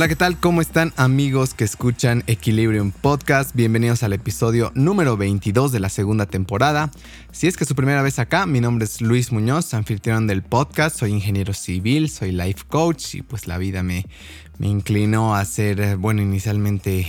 [0.00, 0.40] Hola, ¿qué tal?
[0.40, 3.54] ¿Cómo están amigos que escuchan Equilibrium Podcast?
[3.54, 6.90] Bienvenidos al episodio número 22 de la segunda temporada.
[7.32, 10.42] Si es que es su primera vez acá, mi nombre es Luis Muñoz, anfitrión del
[10.42, 14.06] podcast, soy ingeniero civil, soy life coach y pues la vida me,
[14.56, 17.06] me inclinó a ser, bueno, inicialmente,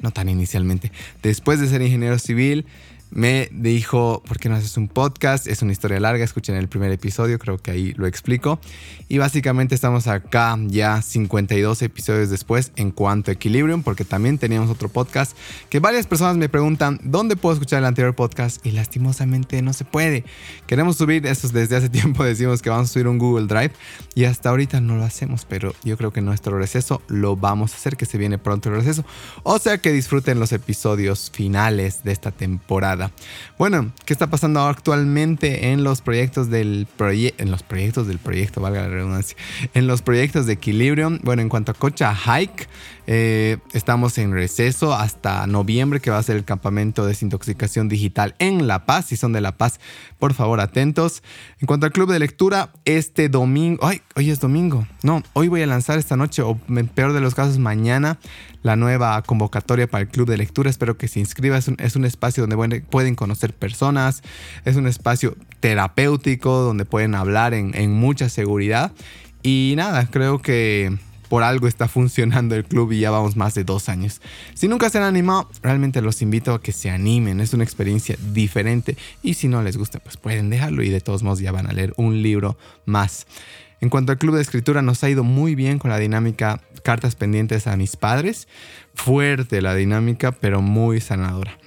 [0.00, 2.66] no tan inicialmente, después de ser ingeniero civil,
[3.10, 5.46] me dijo, ¿por qué no haces un podcast?
[5.46, 8.60] Es una historia larga, escuchen el primer episodio, creo que ahí lo explico.
[9.08, 14.70] Y básicamente estamos acá ya 52 episodios después en cuanto a Equilibrium, porque también teníamos
[14.70, 15.36] otro podcast
[15.68, 18.64] que varias personas me preguntan, ¿dónde puedo escuchar el anterior podcast?
[18.64, 20.24] Y lastimosamente no se puede.
[20.66, 23.72] Queremos subir esos desde hace tiempo, decimos que vamos a subir un Google Drive
[24.14, 27.76] y hasta ahorita no lo hacemos, pero yo creo que nuestro receso lo vamos a
[27.76, 29.04] hacer, que se viene pronto el receso.
[29.42, 32.99] O sea que disfruten los episodios finales de esta temporada.
[33.58, 37.42] Bueno, ¿qué está pasando actualmente en los proyectos del proyecto?
[37.42, 39.36] En los proyectos del proyecto, valga la redundancia.
[39.74, 41.18] En los proyectos de Equilibrium.
[41.22, 42.68] Bueno, en cuanto a Cocha Hike,
[43.12, 48.36] eh, estamos en receso hasta noviembre, que va a ser el campamento de desintoxicación digital
[48.38, 49.06] en La Paz.
[49.06, 49.80] Si son de La Paz,
[50.20, 51.24] por favor, atentos.
[51.58, 53.84] En cuanto al club de lectura, este domingo.
[53.84, 54.00] ¡Ay!
[54.14, 54.86] Hoy es domingo.
[55.02, 58.20] No, hoy voy a lanzar esta noche, o en peor de los casos, mañana,
[58.62, 60.70] la nueva convocatoria para el club de lectura.
[60.70, 61.58] Espero que se inscriba.
[61.58, 64.22] Es un, es un espacio donde pueden conocer personas.
[64.64, 68.92] Es un espacio terapéutico donde pueden hablar en, en mucha seguridad.
[69.42, 70.96] Y nada, creo que
[71.30, 74.20] por algo está funcionando el club y ya vamos más de dos años.
[74.54, 77.40] Si nunca se han animado, realmente los invito a que se animen.
[77.40, 81.22] Es una experiencia diferente y si no les gusta, pues pueden dejarlo y de todos
[81.22, 83.28] modos ya van a leer un libro más.
[83.80, 87.14] En cuanto al club de escritura, nos ha ido muy bien con la dinámica cartas
[87.14, 88.48] pendientes a mis padres.
[88.94, 91.59] Fuerte la dinámica, pero muy sanadora.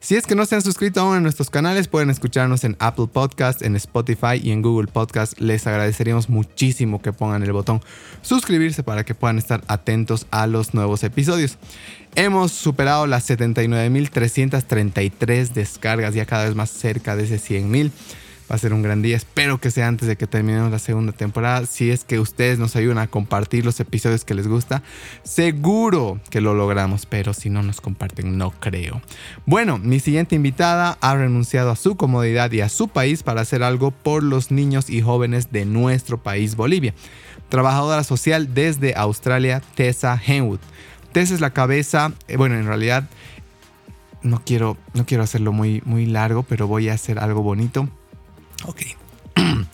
[0.00, 3.08] Si es que no se han suscrito aún a nuestros canales, pueden escucharnos en Apple
[3.12, 5.40] Podcast, en Spotify y en Google Podcast.
[5.40, 7.82] Les agradeceríamos muchísimo que pongan el botón
[8.22, 11.58] suscribirse para que puedan estar atentos a los nuevos episodios.
[12.14, 17.90] Hemos superado las 79.333 descargas, ya cada vez más cerca de ese 100.000.
[18.50, 19.14] Va a ser un gran día.
[19.14, 21.66] Espero que sea antes de que terminemos la segunda temporada.
[21.66, 24.82] Si es que ustedes nos ayudan a compartir los episodios que les gusta,
[25.22, 27.04] seguro que lo logramos.
[27.04, 29.02] Pero si no nos comparten, no creo.
[29.44, 33.62] Bueno, mi siguiente invitada ha renunciado a su comodidad y a su país para hacer
[33.62, 36.94] algo por los niños y jóvenes de nuestro país, Bolivia.
[37.50, 40.60] Trabajadora social desde Australia, Tessa Henwood.
[41.12, 43.04] Tessa es la cabeza, eh, bueno, en realidad
[44.22, 47.88] no quiero, no quiero hacerlo muy, muy largo, pero voy a hacer algo bonito.
[48.64, 48.82] Ok.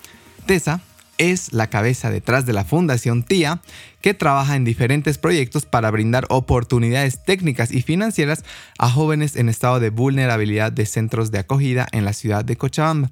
[0.47, 0.81] Tessa
[1.19, 3.61] es la cabeza detrás de la Fundación TIA,
[4.00, 8.45] que trabaja en diferentes proyectos para brindar oportunidades técnicas y financieras
[8.78, 13.11] a jóvenes en estado de vulnerabilidad de centros de acogida en la ciudad de Cochabamba.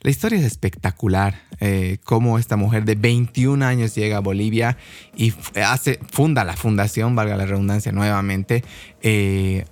[0.00, 4.76] La historia es espectacular, eh, cómo esta mujer de 21 años llega a Bolivia
[5.14, 5.32] y
[5.64, 8.64] hace, funda la fundación, valga la redundancia nuevamente,
[9.02, 9.64] eh,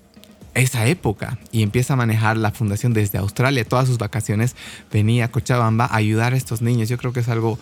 [0.60, 3.64] esa época y empieza a manejar la fundación desde Australia.
[3.64, 4.56] Todas sus vacaciones
[4.92, 6.88] venía a Cochabamba a ayudar a estos niños.
[6.88, 7.58] Yo creo que es algo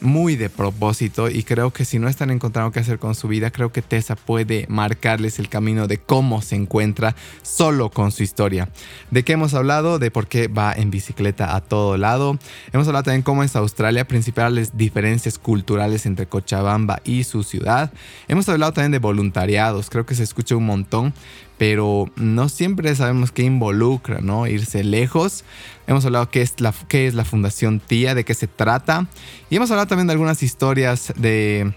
[0.00, 3.50] muy de propósito y creo que si no están encontrando qué hacer con su vida,
[3.50, 8.68] creo que Tessa puede marcarles el camino de cómo se encuentra solo con su historia.
[9.10, 9.98] ¿De qué hemos hablado?
[9.98, 12.38] De por qué va en bicicleta a todo lado.
[12.72, 17.92] Hemos hablado también cómo es Australia, principales diferencias culturales entre Cochabamba y su ciudad.
[18.28, 21.14] Hemos hablado también de voluntariados, creo que se escucha un montón,
[21.58, 24.46] pero no siempre sabemos qué involucra, ¿no?
[24.46, 25.44] Irse lejos.
[25.86, 29.06] Hemos hablado qué es la, qué es la Fundación Tía, de qué se trata.
[29.50, 31.72] Y hemos hablado también de algunas historias de,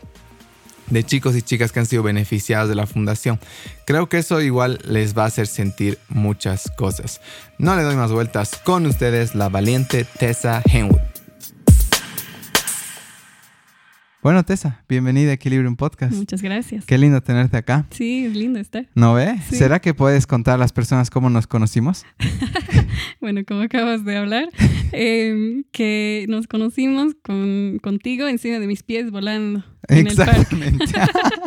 [0.90, 3.40] de chicos y chicas que han sido beneficiados de la fundación.
[3.86, 7.22] Creo que eso igual les va a hacer sentir muchas cosas.
[7.58, 11.09] No le doy más vueltas con ustedes, la valiente Tessa Henwood.
[14.22, 16.14] Bueno, Tessa, bienvenida a Equilibrium Podcast.
[16.14, 16.86] Muchas gracias.
[16.86, 17.86] Qué lindo tenerte acá.
[17.90, 18.86] Sí, es lindo estar.
[18.94, 19.40] ¿No ve?
[19.50, 22.04] ¿Será que puedes contar a las personas cómo nos conocimos?
[23.22, 24.50] bueno, como acabas de hablar,
[24.92, 29.64] em, que nos conocimos con, contigo encima de mis pies volando.
[29.88, 30.84] Exactamente.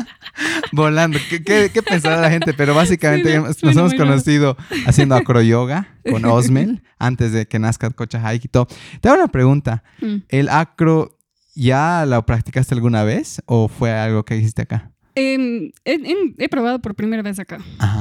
[0.72, 1.18] volando.
[1.28, 2.54] ¿Qué, qué, pensará la gente?
[2.54, 8.46] Pero básicamente nos hemos conocido haciendo acroyoga con Osmel antes de que nazca Cocha Hike
[8.46, 8.66] y todo.
[9.02, 9.84] Te hago una pregunta.
[10.00, 10.16] Mm.
[10.30, 11.18] ¿El acro
[11.54, 14.92] ¿Ya lo practicaste alguna vez o fue algo que hiciste acá?
[15.14, 17.58] Em, he, probado por primera vez acá.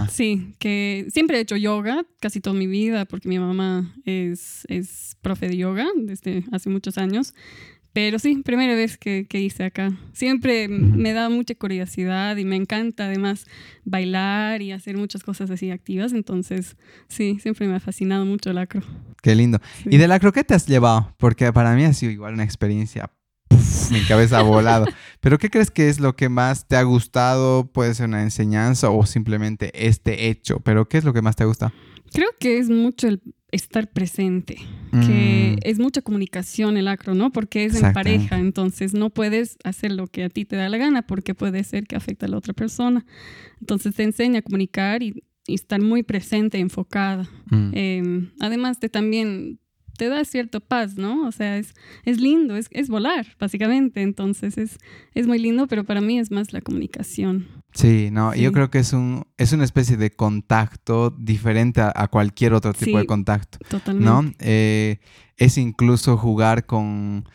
[0.09, 5.18] Sí, que siempre he hecho yoga casi toda mi vida porque mi mamá es, es
[5.21, 7.33] profe de yoga desde hace muchos años.
[7.94, 9.92] Pero sí, primera vez que, que hice acá.
[10.13, 13.45] Siempre me da mucha curiosidad y me encanta además
[13.83, 16.13] bailar y hacer muchas cosas así activas.
[16.13, 16.77] Entonces,
[17.09, 18.81] sí, siempre me ha fascinado mucho el acro.
[19.21, 19.59] Qué lindo.
[19.83, 21.13] ¿Y del acro qué te has llevado?
[21.18, 23.12] Porque para mí ha sido igual una experiencia
[23.91, 24.85] mi cabeza ha volado.
[25.19, 27.71] Pero ¿qué crees que es lo que más te ha gustado?
[27.71, 31.43] Puede ser una enseñanza o simplemente este hecho, pero ¿qué es lo que más te
[31.43, 31.71] ha gustado?
[32.13, 33.21] Creo que es mucho el
[33.51, 34.57] estar presente,
[34.91, 35.59] que mm.
[35.63, 37.31] es mucha comunicación el acro, ¿no?
[37.31, 40.77] Porque es en pareja, entonces no puedes hacer lo que a ti te da la
[40.77, 43.05] gana porque puede ser que afecte a la otra persona.
[43.59, 47.27] Entonces te enseña a comunicar y, estar muy presente, enfocada.
[47.49, 47.71] Mm.
[47.73, 49.59] Em, además de también
[50.01, 51.27] te da cierto paz, ¿no?
[51.27, 51.75] O sea, es,
[52.06, 54.01] es lindo, es, es volar, básicamente.
[54.01, 54.80] Entonces es,
[55.13, 57.48] es muy lindo, pero para mí es más la comunicación.
[57.75, 62.53] Sí, no, yo creo que es, un, es una especie de contacto diferente a, cualquier
[62.53, 63.59] otro tipo de contacto.
[63.69, 64.09] Totalmente.
[64.09, 64.33] ¿no?
[64.39, 65.01] Eh,
[65.38, 67.30] es incluso jugar con,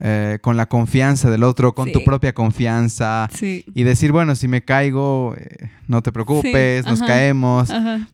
[0.00, 3.30] eh, con la confianza del otro, con tu propia confianza.
[3.40, 7.70] Y decir, bueno, si me caigo, eh, no te preocupes, nos caemos.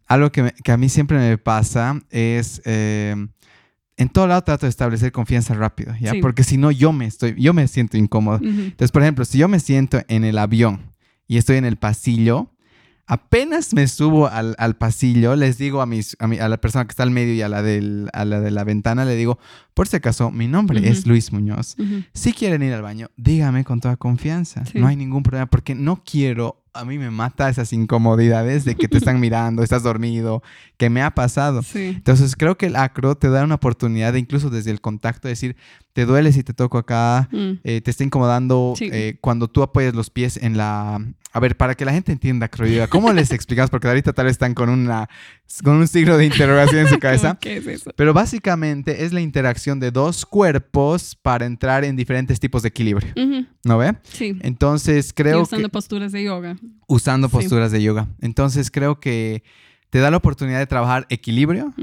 [0.06, 2.60] Algo que, que, a mí siempre me pasa es
[3.96, 6.12] en todo lado trato de establecer confianza rápido, ¿ya?
[6.20, 8.40] Porque si no, yo me estoy, yo me siento incómodo.
[8.42, 10.92] Entonces, por ejemplo, si yo me siento en el avión
[11.26, 12.50] y estoy en el pasillo,
[13.06, 17.10] apenas me subo al, pasillo, les digo a, mis, a, la persona que está al
[17.10, 19.38] medio y a la, del, a la de la ventana, le digo,
[19.74, 21.76] por si acaso, mi nombre es Luis Muñoz.
[22.12, 24.62] Si quieren ir al baño, dígame con toda confianza.
[24.74, 28.88] No hay ningún problema porque no quiero a mí me mata esas incomodidades de que
[28.88, 30.42] te están mirando, estás dormido,
[30.76, 31.62] que me ha pasado.
[31.74, 35.56] Entonces creo que el acro te da una oportunidad de incluso desde el contacto decir,
[35.92, 37.52] te duele si te toco acá, mm.
[37.64, 41.04] eh, te está incomodando eh, cuando tú apoyas los pies en la...
[41.36, 43.68] A ver, para que la gente entienda, creo ¿cómo les explicamos?
[43.68, 45.06] Porque ahorita tal vez están con, una,
[45.62, 47.36] con un signo de interrogación en su cabeza.
[47.42, 47.90] ¿Qué es eso?
[47.94, 53.12] Pero básicamente es la interacción de dos cuerpos para entrar en diferentes tipos de equilibrio.
[53.64, 53.94] ¿No ve?
[54.04, 54.38] Sí.
[54.40, 56.56] Entonces creo y usando posturas de yoga.
[56.86, 58.08] Usando posturas de yoga.
[58.22, 59.42] Entonces creo que
[59.90, 61.74] te da la oportunidad de trabajar equilibrio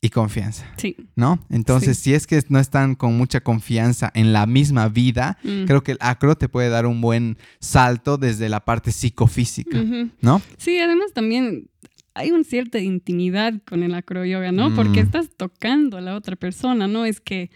[0.00, 0.66] y confianza.
[0.76, 0.96] Sí.
[1.16, 1.40] ¿No?
[1.50, 5.64] Entonces, si es que no están con mucha confianza en la misma vida, mm.
[5.64, 9.82] creo que el acro te puede dar un buen salto desde la parte psicofísica,
[10.20, 10.40] ¿no?
[10.56, 11.68] Sí, además también
[12.14, 14.74] hay una cierta intimidad con el acro yoga, ¿no?
[14.74, 15.06] Porque mm.
[15.06, 17.50] estás tocando a la otra persona, no es que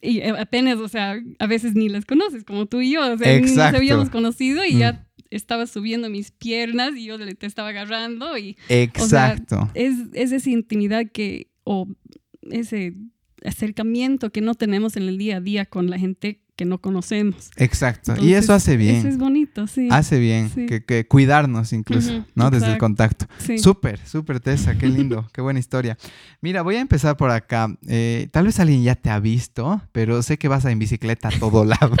[0.00, 3.16] y eh, apenas, o sea, a veces ni las conoces, como tú y yo, o
[3.16, 5.22] sea, ni nos habíamos conocido y ya mm.
[5.30, 8.56] estaba subiendo mis piernas y yo te estaba agarrando y...
[8.68, 9.70] Exacto.
[9.74, 11.86] es, es esa intimidad que, o
[12.50, 12.94] ese
[13.44, 17.50] acercamiento que no tenemos en el día a día con la gente que no conocemos.
[17.56, 18.14] Exacto.
[18.20, 18.96] y eso hace bien.
[18.96, 19.88] Eso es bonito, sí.
[19.92, 20.50] Hace bien.
[20.50, 22.50] Que, cuidarnos incluso, ¿no?
[22.50, 23.26] Desde el contacto.
[23.58, 25.96] Súper, súper Tessa, qué lindo, qué buena historia.
[26.40, 27.68] Mira, voy a empezar por acá.
[27.86, 31.38] Eh, tal vez alguien ya te ha visto, pero sé que vas en bicicleta a
[31.38, 31.94] todo lado.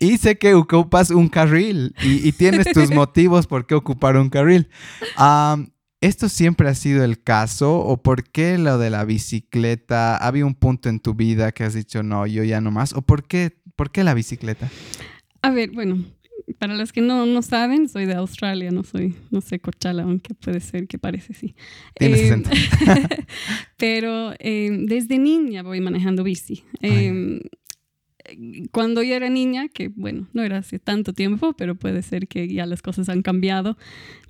[0.00, 4.68] Y sé que ocupas un carril y, tienes tus motivos por qué ocupar un carril.
[6.00, 10.16] ¿Esto siempre ha sido el caso o por qué lo de la bicicleta?
[10.16, 12.92] ¿Había un punto en tu vida que has dicho, no, yo ya no más?
[12.92, 14.70] ¿O por qué, por qué la bicicleta?
[15.40, 16.04] A ver, bueno,
[16.58, 20.34] para los que no, no saben, soy de Australia, no soy, no sé, Cochala, aunque
[20.34, 21.54] puede ser que parece sí.
[21.98, 22.42] Eh,
[23.76, 26.64] pero eh, desde niña voy manejando bici.
[26.82, 27.40] Eh,
[28.70, 32.48] cuando yo era niña, que bueno, no era hace tanto tiempo, pero puede ser que
[32.48, 33.76] ya las cosas han cambiado,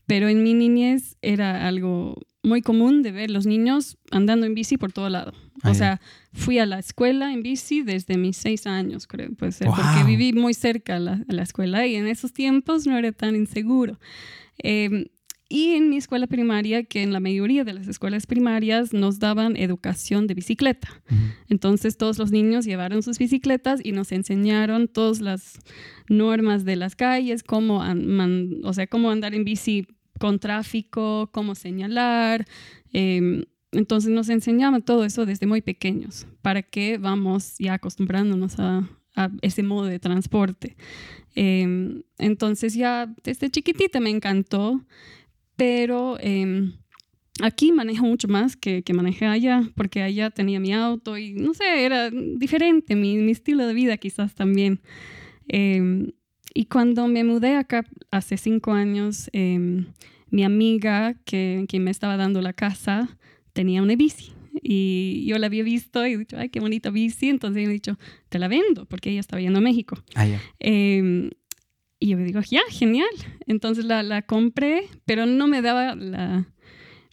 [0.06, 4.76] pero en mi niñez era algo muy común de ver los niños andando en bici
[4.76, 5.32] por todo lado.
[5.64, 6.00] o sea,
[6.32, 10.32] fui a la escuela en bici desde mis seis años, creo, puede ser, porque viví
[10.32, 13.98] muy cerca a la, la, escuela y en esos tiempos no era tan inseguro.
[14.62, 15.10] Eh,
[15.54, 19.56] y en mi escuela primaria, que en la mayoría de las escuelas primarias nos daban
[19.56, 20.88] educación de bicicleta.
[21.48, 25.60] Entonces todos los niños llevaron sus bicicletas y nos enseñaron todas las
[26.08, 27.84] normas de las calles, cómo,
[28.64, 29.86] o sea, cómo andar en bici
[30.18, 32.46] con tráfico, cómo señalar.
[32.92, 38.90] Em, entonces nos enseñaban todo eso desde muy pequeños para que vamos ya acostumbrándonos a,
[39.40, 40.76] ese modo de transporte.
[41.36, 44.84] Em, entonces ya desde chiquitita me encantó
[45.56, 46.72] pero em,
[47.40, 51.54] aquí manejo mucho más que, que manejé allá, porque allá tenía mi auto y no
[51.54, 54.80] sé, era diferente mi, mi estilo de vida quizás también.
[55.48, 56.12] Em,
[56.54, 59.86] y cuando me mudé acá hace cinco años, em,
[60.30, 63.18] mi amiga que, que me estaba dando la casa
[63.52, 64.32] tenía una bici
[64.62, 67.28] y yo la había visto y he dicho, ay, qué bonita bici.
[67.28, 69.96] Entonces me he dicho, te la vendo, porque ella estaba yendo a México.
[70.14, 70.26] Ah,
[72.04, 73.08] y yo digo, ya, genial.
[73.46, 76.46] Entonces la, la, compré, pero no me daba la,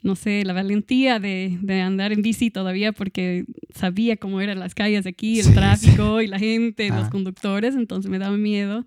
[0.03, 4.75] no sé, la valentía de, de, andar en bici todavía porque sabía cómo eran las
[4.75, 7.09] calles aquí, el tráfico y la gente, los ah.
[7.09, 8.83] conductores, entonces me daba miedo.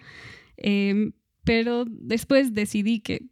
[0.58, 3.22] Em, pero después decidí que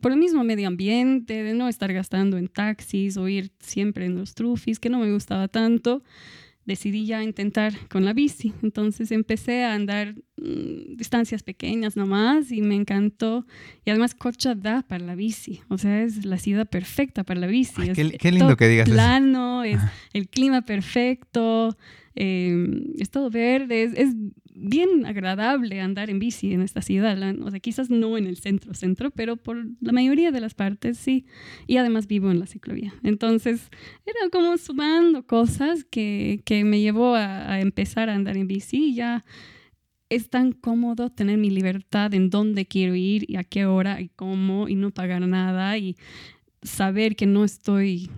[0.00, 4.16] por el mismo medio ambiente, de no estar gastando en taxis o ir siempre en
[4.16, 6.02] los trufis, que no me gustaba tanto,
[6.66, 8.52] decidí ya intentar con la bici.
[8.62, 13.46] Entonces empecé a andar mm, distancias pequeñas nomás y me encantó.
[13.84, 17.46] Y además Cocha da para la bici, o sea, es la ciudad perfecta para la
[17.46, 17.92] bici.
[17.92, 19.80] qué, lindo que digas plano, es
[20.12, 21.76] el clima perfecto,
[22.14, 24.14] em, es todo verde, es,
[24.54, 27.18] bien agradable andar en bici en esta ciudad.
[27.42, 30.96] O sea, quizás no en el centro, centro, pero por la mayoría de las partes
[30.96, 31.26] sí.
[31.66, 32.94] Y además vivo en la ciclovía.
[33.02, 33.68] Entonces,
[34.06, 38.90] era como sumando cosas que, que me llevó a, a, empezar a andar en bici
[38.90, 39.24] y ya
[40.08, 44.08] es tan cómodo tener mi libertad en dónde quiero ir y a qué hora y
[44.10, 45.96] cómo y no pagar nada y
[46.62, 48.10] saber que no estoy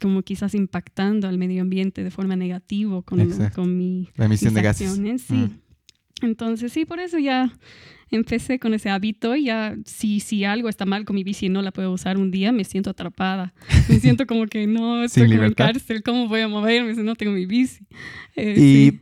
[0.00, 4.62] como quizás impactando al medio ambiente de forma negativa con, con mi, La emisión de
[4.62, 4.92] gases.
[4.92, 5.34] Sí.
[5.34, 5.60] Mm.
[6.22, 7.52] Entonces, sí, por eso ya
[8.10, 11.48] empecé con ese hábito y ya si, si algo está mal con mi bici y
[11.48, 13.52] no la puedo usar un día, me siento atrapada.
[13.88, 17.14] Me siento como que no estoy como en cárcel, ¿cómo voy a moverme si no
[17.14, 17.86] tengo mi bici?
[18.34, 19.00] Eh, y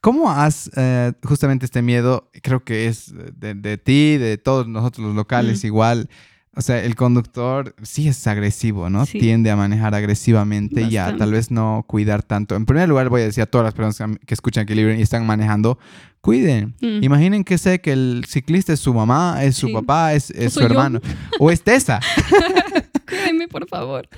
[0.00, 2.30] ¿cómo has eh, justamente este miedo?
[2.42, 6.08] Creo que es de, de, ti, de todos nosotros los locales igual
[6.56, 9.04] o sea, el conductor sí es agresivo, ¿no?
[9.04, 12.56] Tiende a manejar agresivamente y a tal vez no cuidar tanto.
[12.56, 15.26] En primer lugar, voy a decir a todas las personas que escuchan Equilibrio y están
[15.26, 15.78] manejando,
[16.22, 16.74] cuiden.
[16.80, 17.04] Mm.
[17.04, 21.00] Imaginen que sé que el ciclista es su mamá, es su papá, es, su hermano.
[21.38, 22.00] O es Tessa.
[23.06, 24.08] Cuídenme, por favor.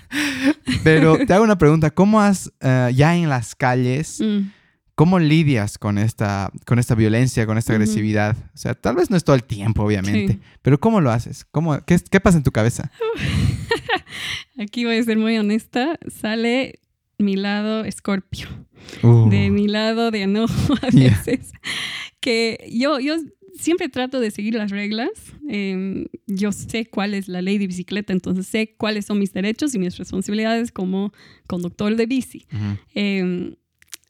[0.85, 1.90] Pero te hago una pregunta.
[1.90, 4.38] ¿Cómo has, eh, ya en las calles, mm.
[4.99, 8.37] ¿Cómo lidias con esta, con esta violencia, con esta agresividad?
[8.52, 11.45] O sea, tal vez no es todo el tiempo, obviamente, pero ¿cómo lo haces?
[11.52, 12.90] ¿Cómo, qué, qué, pasa en tu cabeza?
[14.59, 16.00] Aquí voy a ser muy honesta.
[16.09, 16.81] Sale
[17.17, 18.49] mi lado escorpio,
[19.05, 19.31] uh.
[19.31, 21.52] de mi lado de enojo a veces.
[22.19, 23.14] Que yo, yo
[23.57, 25.11] siempre trato de seguir las reglas.
[25.49, 29.76] Em, yo sé cuál es la ley de bicicleta, entonces sé cuáles son mis derechos
[29.76, 31.12] y mis responsabilidades como
[31.47, 32.49] conductor de bici.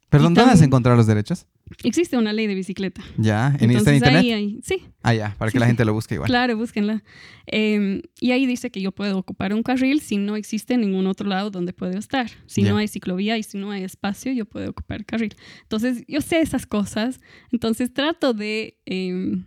[0.08, 1.46] ¿Perdón, dónde has encontrado los derechos?
[1.84, 3.02] Existe una ley de bicicleta.
[3.18, 3.54] ¿Ya?
[3.60, 4.02] ¿En internet?
[4.04, 4.84] Ahí, sí.
[5.02, 6.28] Ah, ya, para que la gente lo busque igual.
[6.28, 7.04] Claro, búsquenla.
[7.46, 11.28] Em, y ahí dice que yo puedo ocupar un carril si no existe ningún otro
[11.28, 12.30] lado donde puedo estar.
[12.46, 15.34] Si no hay ciclovía y si no hay espacio, yo puedo ocupar carril.
[15.62, 17.20] Entonces, yo sé esas cosas.
[17.52, 19.44] Entonces, trato de em,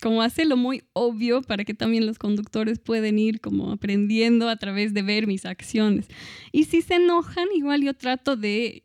[0.00, 4.94] como hacerlo muy obvio para que también los conductores pueden ir como aprendiendo a través
[4.94, 6.08] de ver mis acciones.
[6.50, 8.84] Y si se enojan, igual yo trato de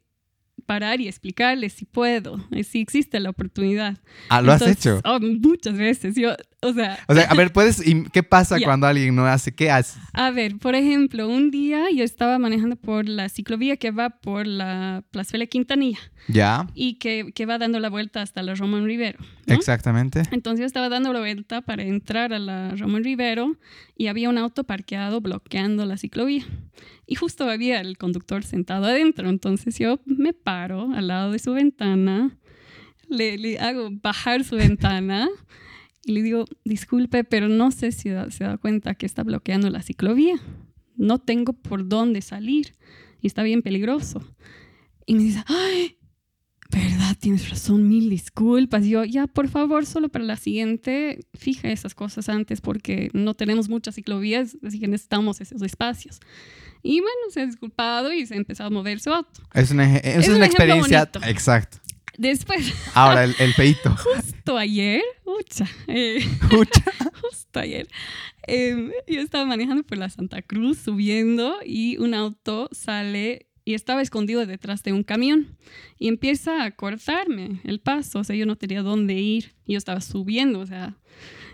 [0.68, 3.98] parar y explicarles si puedo, eh, si existe la oportunidad.
[4.30, 5.02] Ah, ¿lo has hecho?
[5.04, 6.16] Oh, muchas veces.
[6.16, 7.00] Yo, o sea...
[7.08, 7.84] O sea, a ver, ¿puedes...
[8.12, 9.54] ¿Qué pasa cuando alguien no hace?
[9.54, 10.02] ¿Qué haces?
[10.14, 14.48] A ver, por ejemplo, un día yo estaba manejando por la ciclovía que va por
[14.48, 16.00] la Plazuela Quintanilla.
[16.28, 16.68] Ya.
[16.74, 19.20] Y que, que va dando la vuelta hasta la Roman Rivero.
[19.46, 20.24] Exactamente.
[20.32, 23.58] Entonces yo estaba dando la vuelta para entrar a la Roman Rivero
[23.96, 26.46] y había un auto parqueado bloqueando la ciclovía.
[27.06, 29.30] Y justo había el conductor sentado adentro.
[29.30, 32.38] Entonces yo me paro al lado de su ventana,
[33.10, 35.30] le, le hago bajar su ventana
[36.08, 39.82] y le digo, disculpe, pero no sé si se da cuenta que está bloqueando la
[39.82, 40.40] ciclovía.
[40.96, 42.76] No tengo por dónde salir
[43.22, 44.26] y está bien peligroso.
[45.06, 45.98] Y me dice, ay,
[46.72, 48.86] verdad, tienes razón, mil disculpas.
[48.86, 53.68] yo, ya, por favor, solo para la siguiente, fija esas cosas antes porque no tenemos
[53.68, 56.22] muchas ciclovías, así que necesitamos esos espacios.
[56.84, 59.42] Y bueno, se ha disculpado y se ha empezado a mover su auto.
[59.54, 61.10] Es una, es, una experiencia.
[61.26, 61.80] Exacto.
[62.18, 62.74] Después.
[62.96, 63.96] Ahora, el, el peito.
[64.16, 66.20] Justo ayer, ucha, eh,
[67.22, 67.88] justo ayer,
[68.44, 74.02] em, yo estaba manejando por la Santa Cruz, subiendo, y un auto sale y estaba
[74.02, 75.58] escondido detrás de un camión
[76.00, 80.00] y empieza a cortarme el paso, o sea, yo no tenía dónde ir, yo estaba
[80.00, 80.98] subiendo, o sea,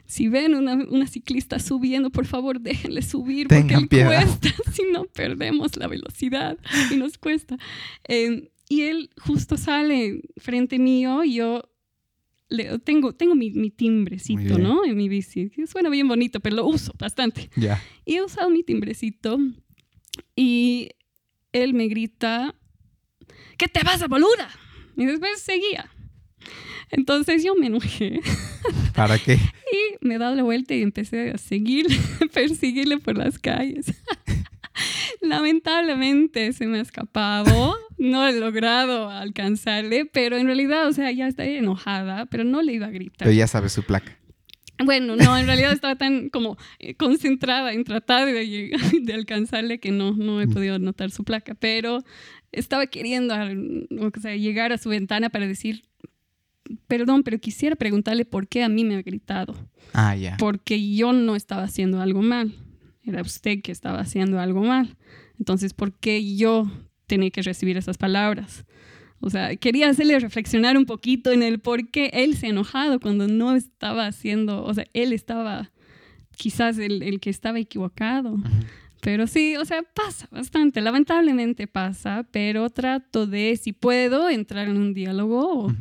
[0.05, 5.75] si ven una, una ciclista subiendo, por favor déjenle subir porque cuesta, si no perdemos
[5.77, 6.57] la velocidad
[6.91, 7.57] y nos cuesta.
[8.03, 11.69] Em, y él justo sale frente mío y yo
[12.49, 14.85] le, tengo, tengo mi, mi timbrecito, ¿no?
[14.85, 15.51] En mi bici.
[15.67, 17.49] Suena bien bonito, pero lo uso bastante.
[17.55, 17.81] Ya.
[18.05, 19.39] Y he usado mi timbrecito
[20.35, 20.89] y
[21.51, 22.55] él me grita,
[23.57, 24.49] ¿qué te vas a boluda?
[24.95, 25.89] Y después seguía.
[26.89, 28.19] Entonces yo me enojé.
[28.95, 29.39] ¿Para qué?
[29.73, 31.87] Y me he dado la vuelta y empecé a seguir,
[32.33, 33.87] perseguirle por las calles.
[35.23, 41.27] Lamentablemente se me ha escapado, no he logrado alcanzarle, pero en realidad, o sea, ya
[41.27, 43.19] estoy enojada, pero no le iba a gritar.
[43.19, 44.17] Pero ya sabe su placa.
[44.83, 49.91] Bueno, no, en realidad estaba tan como eh, concentrada en tratar de, de alcanzarle que
[49.91, 50.53] no, no he mm.
[50.53, 52.03] podido notar su placa, pero
[52.51, 55.83] estaba queriendo o sea, llegar a su ventana para decir,
[56.87, 59.55] perdón, pero quisiera preguntarle por qué a mí me ha gritado.
[59.93, 60.37] Ah, ya.
[60.37, 62.53] Porque yo no estaba haciendo algo mal.
[63.03, 64.95] Era usted que estaba haciendo algo mal.
[65.39, 66.71] Entonces, ¿por qué yo
[67.07, 68.65] tenía que recibir esas palabras?
[69.19, 72.99] O sea, quería hacerle reflexionar un poquito en el por qué él se ha enojado
[72.99, 75.71] cuando no estaba haciendo, o sea, él estaba
[76.35, 78.35] quizás el, que estaba equivocado.
[79.01, 84.77] Pero sí, o sea, pasa bastante, lamentablemente pasa, pero trato de, si puedo, entrar en
[84.77, 85.75] un diálogo o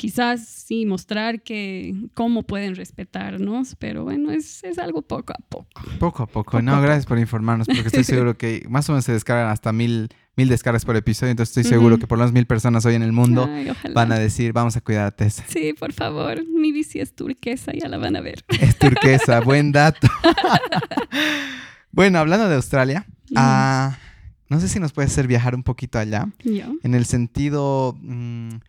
[0.00, 5.68] quizás sí mostrar que cómo pueden respetarnos, pero bueno, es, es algo poco a poco.
[5.98, 9.12] Poco a poco, no, gracias por informarnos, porque estoy seguro que más o menos se
[9.12, 12.46] descargan hasta mil, mil descargas por episodio, entonces estoy seguro que por lo menos mil
[12.46, 13.46] personas hoy en el mundo
[13.92, 15.44] van a decir, vamos a cuidar a Tessa.
[15.46, 18.42] Sí, por favor, mi bici es turquesa, ya la van a ver.
[18.58, 20.08] Es turquesa, buen dato.
[21.92, 23.04] bueno, hablando de Australia,
[23.36, 23.98] ah,
[24.48, 27.98] no sé si nos puede hacer viajar un poquito allá, en el sentido...
[28.00, 28.60] Mm,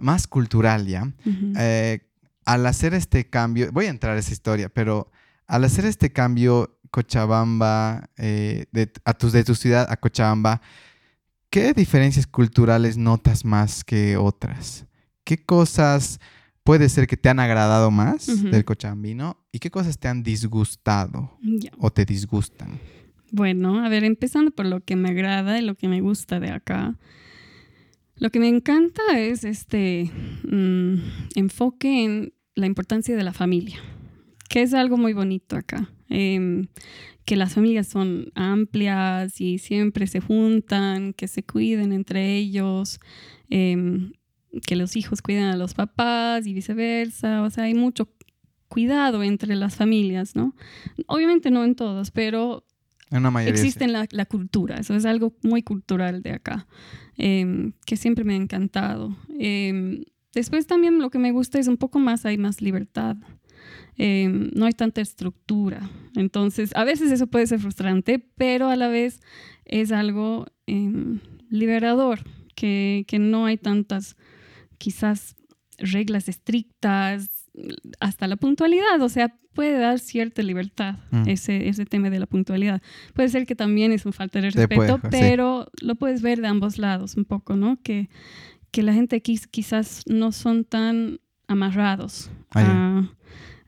[0.00, 1.12] más cultural, ¿ya?
[1.56, 2.00] Eh,
[2.44, 5.10] al hacer este cambio, voy a entrar a esa historia, pero
[5.46, 10.60] al hacer este cambio Cochabamba, eh, de, a tu, de tu ciudad a Cochabamba,
[11.50, 14.86] ¿qué diferencias culturales notas más que otras?
[15.24, 16.18] ¿Qué cosas
[16.64, 21.36] puede ser que te han agradado más del cochabambino y qué cosas te han disgustado
[21.78, 22.78] o te disgustan?
[23.32, 26.50] Bueno, a ver, empezando por lo que me agrada y lo que me gusta de
[26.50, 26.96] acá.
[28.20, 30.10] Lo que me encanta es este
[30.44, 30.94] mm,
[31.36, 33.78] enfoque en la importancia de la familia,
[34.50, 35.90] que es algo muy bonito acá.
[36.10, 36.66] Em,
[37.24, 43.00] que las familias son amplias y siempre se juntan, que se cuiden entre ellos,
[43.48, 44.12] em,
[44.66, 47.42] que los hijos cuiden a los papás y viceversa.
[47.42, 48.12] O sea, hay mucho
[48.68, 50.54] cuidado entre las familias, ¿no?
[51.06, 52.66] Obviamente no en todos, pero
[53.46, 54.76] existe en la, la, cultura.
[54.76, 56.66] Eso es algo muy cultural de acá.
[57.16, 59.16] Em, que siempre me ha encantado.
[59.38, 63.16] Em, después también lo que me gusta es un poco más, hay más libertad.
[63.96, 65.90] Em, no hay tanta estructura.
[66.16, 69.20] Entonces, a veces eso puede ser frustrante, pero a la vez
[69.64, 70.46] es algo
[71.50, 72.20] liberador,
[72.54, 74.16] que, que no hay tantas
[74.78, 75.36] quizás
[75.78, 77.39] reglas estrictas,
[77.98, 81.28] hasta la puntualidad, o sea, puede dar cierta libertad mm.
[81.28, 82.80] ese, ese tema de la puntualidad.
[83.14, 86.78] Puede ser que también es un falta de respeto, pero lo puedes ver de ambos
[86.78, 87.78] lados un poco, ¿no?
[87.82, 88.08] Que,
[88.70, 92.30] que la gente aquí quizás no son tan amarrados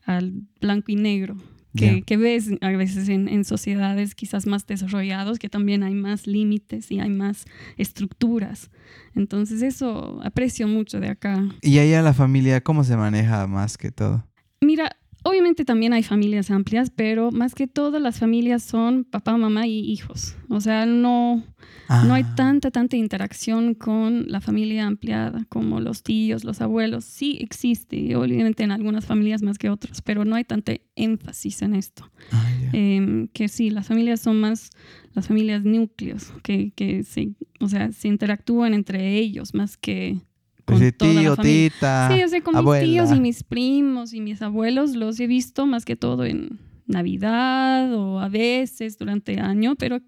[0.04, 1.36] al blanco y negro
[1.74, 7.00] que, ves a veces en, sociedades quizás más desarrollados, que también hay más límites y
[7.00, 8.70] hay más estructuras.
[9.14, 11.42] Entonces eso aprecio mucho de acá.
[11.62, 14.26] ¿Y allá la familia cómo se maneja más que todo?
[14.60, 19.68] Mira, Obviamente también hay familias amplias, pero más que todo las familias son papá, mamá
[19.68, 20.34] y hijos.
[20.48, 21.44] O sea, no,
[21.88, 22.34] no hay ah.
[22.34, 27.04] tanta, tanta interacción con la familia ampliada como los tíos, los abuelos.
[27.04, 31.74] Sí existe, obviamente en algunas familias más que otras, pero no hay tanta énfasis en
[31.74, 32.10] esto.
[32.30, 34.70] Ah, em, que sí, las familias son más
[35.14, 40.18] las familias núcleos, que, que se, o sea, se interactúan entre ellos más que
[40.64, 42.10] con tío, tita.
[42.12, 45.66] Sí, o sea, con mis tíos y mis primos y mis abuelos los he visto
[45.66, 50.00] más que todo en Navidad o a veces durante el año, pero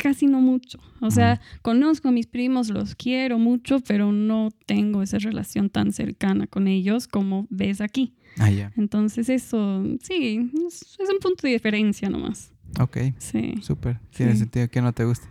[0.00, 0.78] casi no mucho.
[1.00, 5.92] O sea, conozco a mis primos, los quiero mucho, pero no tengo esa relación tan
[5.92, 8.14] cercana con ellos como ves aquí.
[8.38, 8.72] Ah, ya.
[8.76, 12.52] Entonces eso, sí, es, un punto de diferencia nomás.
[12.78, 12.98] Ok.
[13.18, 13.54] Sí.
[13.62, 14.00] Súper.
[14.16, 15.26] Tiene sentido que no te guste.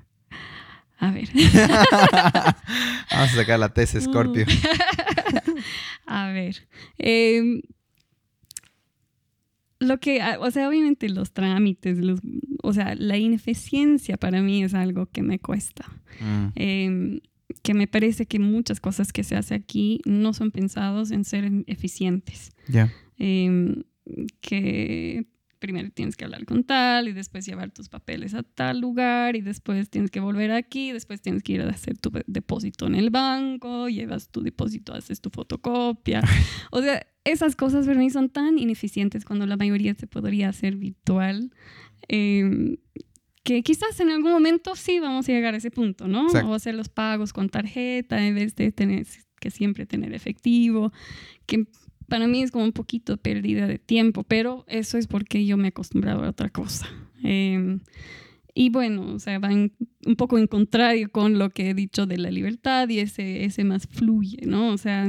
[0.99, 1.29] A ver.
[3.11, 4.45] Vamos a sacar la tesis, Scorpio.
[6.05, 6.67] a ver.
[6.97, 7.61] Em,
[9.79, 12.19] lo que, ah, o sea, obviamente los trámites, los,
[12.63, 15.85] o sea, la ineficiencia para mí es algo que me cuesta.
[16.19, 16.47] Mm.
[16.55, 17.19] Em,
[17.63, 21.49] que me parece que muchas cosas que se hace aquí no son pensados en ser
[21.67, 22.51] eficientes.
[22.67, 22.93] Ya.
[23.17, 23.83] Em,
[24.41, 25.25] que
[25.59, 29.41] primero tienes que hablar con tal y después llevar tus papeles a tal lugar y
[29.41, 33.09] después tienes que volver aquí, después tienes que ir a hacer tu depósito en el
[33.09, 36.21] banco, llevas tu depósito, haces tu fotocopia.
[36.71, 40.75] O sea, esas cosas para mí son tan ineficientes cuando la mayoría se podría hacer
[40.75, 41.51] virtual.
[42.07, 42.77] Em,
[43.43, 46.27] que quizás en algún momento sí vamos a llegar a ese punto, ¿no?
[46.27, 49.07] O hacer los pagos con tarjeta en vez de tener
[49.39, 50.91] que siempre tener efectivo,
[51.45, 51.65] que
[52.07, 55.65] para mí es como un poquito pérdida de tiempo, pero eso es porque yo me
[55.65, 56.87] he acostumbrado a otra cosa.
[57.23, 57.79] Em,
[58.53, 62.17] y bueno, o sea, va un poco en contrario con lo que he dicho de
[62.17, 64.73] la libertad y ese, ese más fluye, ¿no?
[64.73, 65.07] O sea,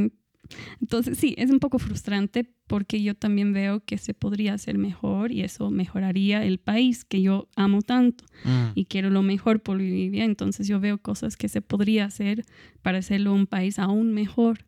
[0.81, 5.33] entonces sí, es un poco frustrante porque yo también veo que se podría hacer mejor
[5.33, 8.71] y eso mejoraría el país que yo amo tanto mm.
[8.75, 10.25] y quiero lo mejor por Bolivia.
[10.25, 12.45] Entonces yo veo cosas que se podría hacer
[12.83, 14.67] para hacerlo un país aún mejor.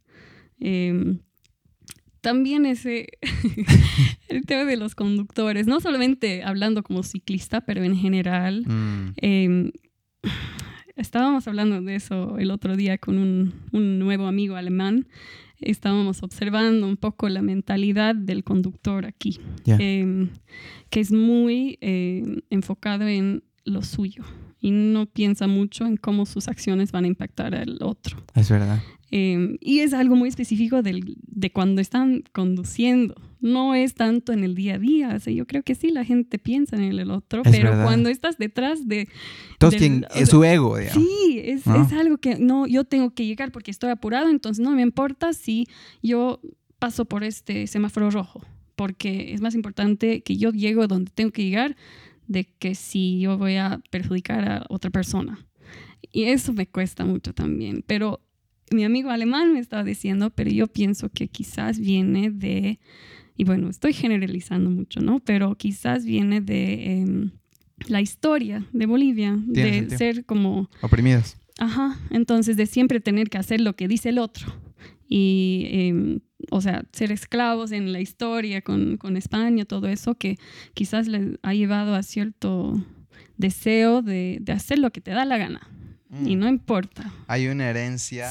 [0.59, 1.17] Eh,
[2.21, 3.09] también ese,
[4.29, 9.15] el tema de los conductores, no solamente hablando como ciclista, pero en general, mm.
[9.17, 9.73] em,
[10.97, 15.07] estábamos hablando de eso el otro día con un, un nuevo amigo alemán
[15.65, 20.31] estábamos observando un poco la mentalidad del conductor aquí, em,
[20.91, 24.25] que es muy eh, enfocado en lo suyo
[24.61, 28.19] y no piensa mucho en cómo sus acciones van a impactar al otro.
[28.35, 28.81] Es verdad.
[29.11, 33.15] Em, y es algo muy específico del, de cuando están conduciendo.
[33.43, 35.15] No es tanto en el día a día.
[35.15, 38.39] O sea, yo creo que sí, la gente piensa en el otro, pero cuando estás
[38.39, 39.09] detrás de...
[39.59, 41.03] Todos tienen su ego, digamos.
[41.03, 44.71] Sí, es, es, algo que no, yo tengo que llegar porque estoy apurado, entonces no
[44.71, 45.67] me importa si
[46.03, 46.41] yo
[46.79, 48.43] paso por este semáforo rojo,
[48.77, 51.77] porque es más importante que yo llego donde tengo que llegar
[52.29, 55.47] de que si yo voy a perjudicar a otra persona.
[56.13, 58.21] Y eso me cuesta mucho también, pero
[58.73, 62.81] mi amigo alemán me estaba diciendo, pero yo pienso que quizás viene de,
[63.37, 65.21] y bueno, estoy generalizando mucho, ¿no?
[65.21, 67.31] Pero quizás viene de em,
[67.89, 70.71] la historia de Bolivia, de ser como...
[70.81, 71.37] Oprimidos.
[71.59, 74.53] Ajá, entonces de siempre tener que hacer lo que dice el otro.
[75.09, 80.39] Y, em, o sea, ser esclavos en la historia con, con España, todo eso que
[80.75, 82.83] quizás les ha llevado a cierto
[83.37, 85.69] deseo de, de hacer lo que te da la gana.
[86.25, 86.39] Y mm.
[86.39, 87.11] no importa.
[87.27, 88.29] Hay una herencia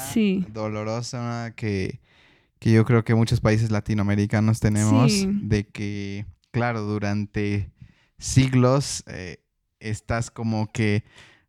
[0.53, 1.99] dolorosa que,
[2.61, 7.71] que, yo creo que muchos países latinoamericanos tenemos de que, claro, durante
[8.19, 9.43] siglos eh,
[9.79, 11.03] estás como que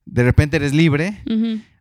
[0.06, 1.22] de repente eres libre,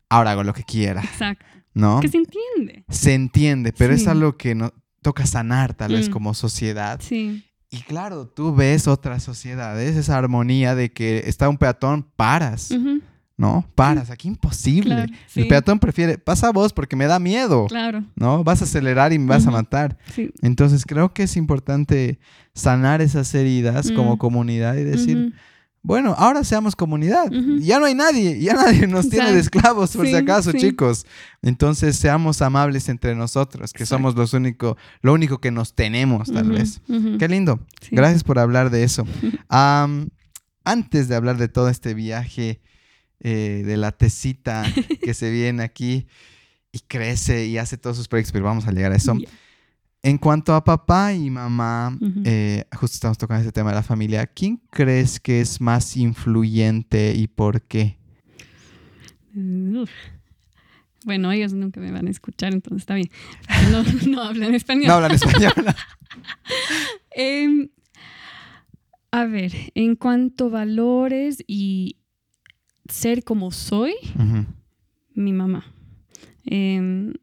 [0.10, 1.02] ahora hago lo que quiera.
[1.02, 1.46] Exacto.
[1.74, 2.02] ¿No?
[2.02, 2.84] Que se entiende.
[2.90, 6.12] Se entiende, pero es algo que no, toca sanar tal vez mm.
[6.12, 7.00] como sociedad.
[7.02, 7.46] Sí.
[7.70, 12.70] Y claro, tú ves otras sociedades, esa armonía de que está un peatón, paras.
[13.42, 13.68] ¿No?
[13.74, 15.08] Paras, aquí imposible.
[15.36, 17.66] El peatón prefiere, pasa vos porque me da miedo.
[17.66, 18.04] Claro.
[18.16, 18.44] ¿No?
[18.44, 19.98] Vas a acelerar y me vas a matar.
[20.44, 22.20] Entonces creo que es importante
[22.54, 25.34] sanar esas heridas como comunidad y decir,
[25.82, 27.32] bueno, ahora seamos comunidad.
[27.62, 31.08] Ya no hay nadie, ya nadie nos tiene de esclavos, por si acaso, chicos.
[31.42, 36.52] Entonces seamos amables entre nosotros, que somos los único, lo único que nos tenemos, tal
[36.52, 36.80] vez.
[37.18, 37.60] Qué lindo.
[37.90, 39.04] Gracias por hablar de eso.
[40.64, 42.62] antes de hablar de todo este viaje,
[43.22, 44.64] eh, de la tecita
[45.04, 46.08] que se viene aquí
[46.72, 49.16] y crece y hace todos sus proyectos, pero vamos a llegar a eso.
[50.04, 54.26] En cuanto a papá y mamá, eh, justo estamos tocando este tema de la familia,
[54.26, 57.98] ¿quién crees que es más influyente y por qué?
[61.04, 63.10] Bueno, ellos nunca me van a escuchar, entonces está bien.
[63.72, 64.88] No, no hablan español.
[64.88, 65.54] No hablan español.
[67.14, 67.70] Em,
[69.12, 71.98] a ver, en cuanto a valores y,
[72.90, 73.94] ser como soy,
[75.14, 75.66] mi mamá.
[76.46, 77.14] Em,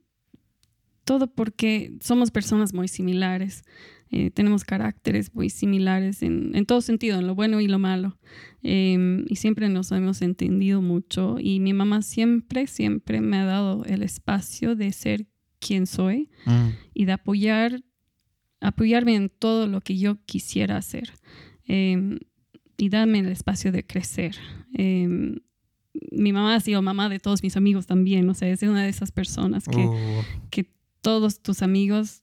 [1.05, 3.65] todo porque somos personas muy similares,
[4.11, 8.19] eh, tenemos caracteres muy similares en, en, todo sentido, en lo bueno y lo malo.
[8.63, 13.85] Em, y siempre nos hemos entendido mucho y mi mamá siempre, siempre me ha dado
[13.85, 15.27] el espacio de ser
[15.61, 16.69] quien soy mm.
[16.95, 17.83] y de apoyar,
[18.61, 21.13] apoyarme en todo lo que yo quisiera hacer.
[21.65, 22.19] Em,
[22.79, 24.37] y darme el espacio de crecer
[26.11, 28.89] mi mamá ha sido mamá de todos mis amigos también, o sea, es una de
[28.89, 30.25] esas personas que, oh.
[30.51, 32.23] que todos tus amigos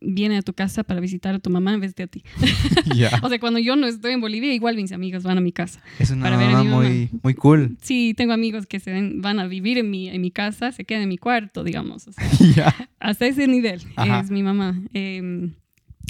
[0.00, 2.22] vienen a tu casa para visitar a tu mamá en vez de a ti.
[3.22, 5.82] o sea, cuando yo no estoy en Bolivia, igual mis amigos van a mi casa.
[5.98, 7.76] Es una mamá muy, muy cool.
[7.80, 11.02] Sí, tengo amigos que se van a vivir en mi, en mi casa, se quedan
[11.02, 12.08] en mi cuarto, digamos.
[13.00, 13.82] Hasta ese nivel
[14.20, 14.80] es mi mamá.
[14.92, 15.54] Em,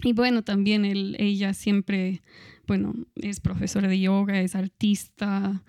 [0.02, 2.22] y bueno, también ella siempre,
[2.66, 5.62] bueno, es profesora de yoga, es artista,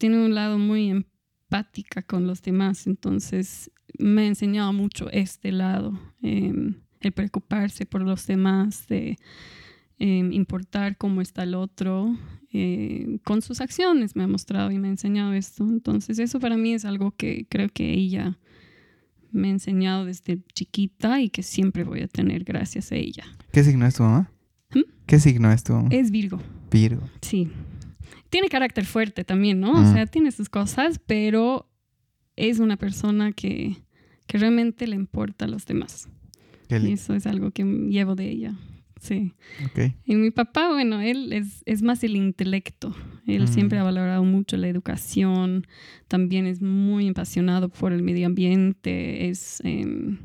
[0.00, 5.92] tiene un lado muy empática con los demás, entonces me ha enseñado mucho este lado,
[6.22, 9.18] em, el preocuparse por los demás, de
[9.98, 12.16] em, importar cómo está el otro,
[12.50, 15.64] eh, con sus acciones me ha mostrado y me ha enseñado esto.
[15.64, 18.38] Entonces eso para mí es algo que creo que ella
[19.30, 23.24] me ha enseñado desde chiquita y que siempre voy a tener gracias a ella.
[23.52, 24.32] ¿Qué signo es tu mamá?
[24.74, 24.90] ¿Mm?
[25.04, 25.90] ¿Qué signo es tu mamá?
[25.92, 26.40] Es Virgo.
[26.70, 27.02] Virgo.
[27.20, 27.50] Sí
[28.30, 29.72] tiene carácter fuerte también, ¿no?
[29.72, 31.68] O sea, tiene sus cosas, pero
[32.36, 33.76] es una persona que,
[34.26, 36.08] que realmente le importa a los demás.
[36.70, 38.54] Y eso es algo que llevo de ella.
[39.00, 39.32] Sí.
[39.70, 39.94] Okay.
[40.04, 42.94] Y mi papá, bueno, él es, es más el intelecto.
[43.26, 45.66] Él siempre ha valorado mucho la educación.
[46.06, 49.28] También es muy apasionado por el medio ambiente.
[49.28, 50.18] Es, em,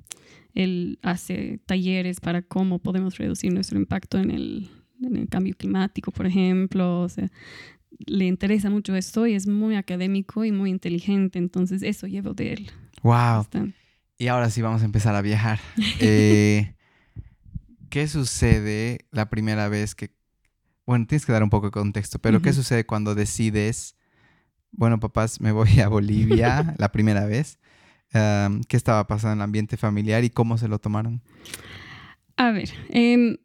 [0.54, 4.70] él hace talleres para cómo podemos reducir nuestro impacto en el,
[5.02, 7.02] en el cambio climático, por ejemplo.
[7.02, 7.32] O sea,
[8.00, 12.54] le interesa mucho esto y es muy académico y muy inteligente, entonces eso llevo de
[12.54, 12.72] él.
[13.04, 13.48] Wow.
[14.18, 15.60] Y ahora sí vamos a empezar a viajar.
[16.00, 16.74] Eh,
[17.90, 20.12] ¿Qué sucede la primera vez que,
[20.86, 23.96] bueno, tienes que dar un poco de contexto, pero ¿qué sucede cuando decides
[24.78, 27.60] bueno, papás, me voy a Bolivia la primera vez.
[28.12, 31.22] ¿Qué estaba pasando en el ambiente familiar y cómo se lo tomaron?
[32.38, 33.38] A ver, em,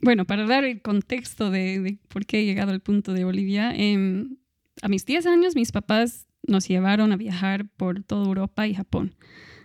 [0.00, 4.36] bueno, para dar el contexto de, por qué he llegado al punto de Bolivia, em,
[4.82, 9.14] a mis 10 años mis papás nos llevaron a viajar por toda Europa y Japón.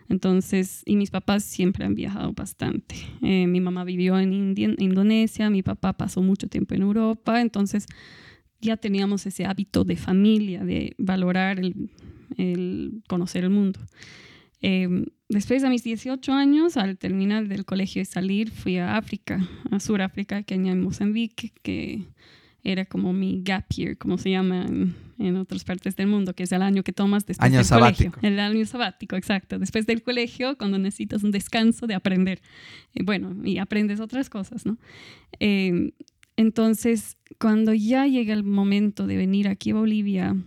[0.10, 2.96] Entonces, y mis papás siempre han viajado bastante.
[3.22, 7.86] Eh, mi mamá vivió en Indonesia, mi papá pasó mucho tiempo en Europa, entonces
[8.60, 13.80] ya teníamos ese hábito de familia, de valorar el, conocer el mundo.
[14.66, 14.88] Eh,
[15.28, 19.80] después de mis 18 años, al terminar del colegio y salir, fui a África, a
[19.82, 22.08] Sudáfrica, Kenia y Mozambique, que
[22.64, 24.66] era como mi gap year, como se llama
[25.20, 28.14] en, otras partes del mundo, que es el año que tomas después del colegio.
[28.22, 29.60] El año sabático, exacto.
[29.60, 32.42] Después del colegio, cuando necesitas un descanso de aprender.
[32.96, 34.78] Eh, bueno, y aprendes otras cosas, ¿no?
[35.42, 35.92] Eh,
[36.38, 40.38] entonces, cuando ya llega el momento de venir aquí a Bolivia,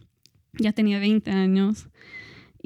[0.55, 1.89] ya tenía 20 años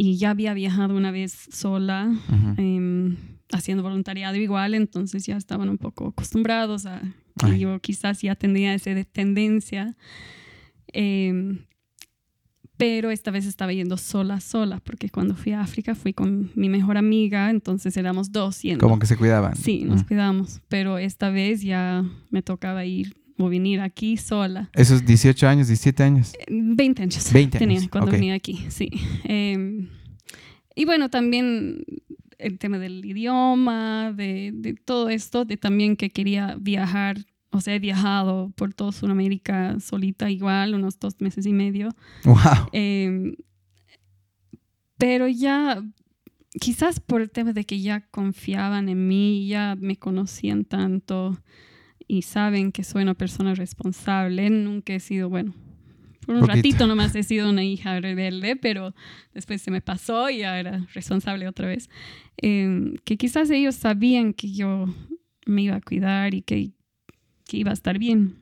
[0.02, 2.10] y ya había viajado una vez sola,
[2.56, 3.18] em,
[3.52, 7.02] haciendo voluntariado igual, entonces ya estaban un poco acostumbrados a
[7.36, 9.94] que yo quizás ya tenía esa tendencia.
[10.86, 11.66] Em,
[12.78, 16.70] pero esta vez estaba yendo sola, sola, porque cuando fui a África fui con mi
[16.70, 18.82] mejor amiga, entonces éramos dos yendo.
[18.82, 19.54] Como que se cuidaban.
[19.54, 24.70] Sí, nos cuidamos, pero esta vez ya me tocaba ir venir aquí sola.
[24.74, 26.32] ¿Esos 18 años, 17 años?
[26.48, 27.32] 20 años.
[27.32, 28.90] 20 tenía cuando venía aquí, sí.
[29.24, 29.88] Em,
[30.74, 31.84] y bueno, también
[32.38, 37.18] el tema del idioma, de, de, todo esto, de también que quería viajar
[37.52, 41.88] o sea, he viajado por toda Sudamérica solita igual, unos dos meses y medio.
[42.24, 42.36] Wow.
[42.72, 43.34] Em,
[44.96, 45.82] pero ya,
[46.60, 51.42] quizás por el tema de que ya confiaban en mí, ya me conocían tanto
[52.10, 54.50] y saben que soy una persona responsable.
[54.50, 55.54] Nunca he sido, bueno,
[56.26, 58.94] por un ratito nomás he sido una hija rebelde, pero
[59.32, 61.88] después se me pasó y ya era responsable otra vez.
[62.36, 64.86] Em, que quizás ellos sabían que yo
[65.46, 66.72] me iba a cuidar y que
[67.50, 68.36] que iba a estar bien.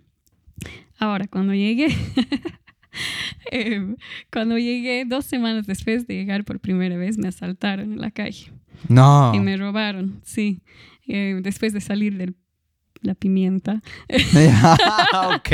[0.98, 1.88] Ahora, cuando llegué,
[3.50, 3.96] em,
[4.30, 8.52] cuando llegué dos semanas después de llegar por primera vez, me asaltaron en la calle.
[8.88, 9.32] No.
[9.34, 10.60] Y me robaron, sí.
[11.06, 12.34] Eh, después de salir de
[13.02, 13.82] la pimienta.
[14.08, 15.52] ok.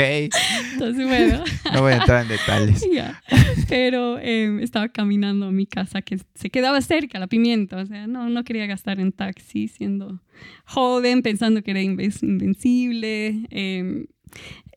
[0.73, 1.43] Entonces, bueno.
[1.73, 2.87] No voy a entrar en detalles.
[3.69, 7.77] Pero em, estaba caminando a mi casa que se quedaba cerca, la pimienta.
[7.77, 10.21] O sea, no, no quería gastar en taxi siendo
[10.65, 13.47] joven, pensando que era invencible.
[13.49, 14.05] Em,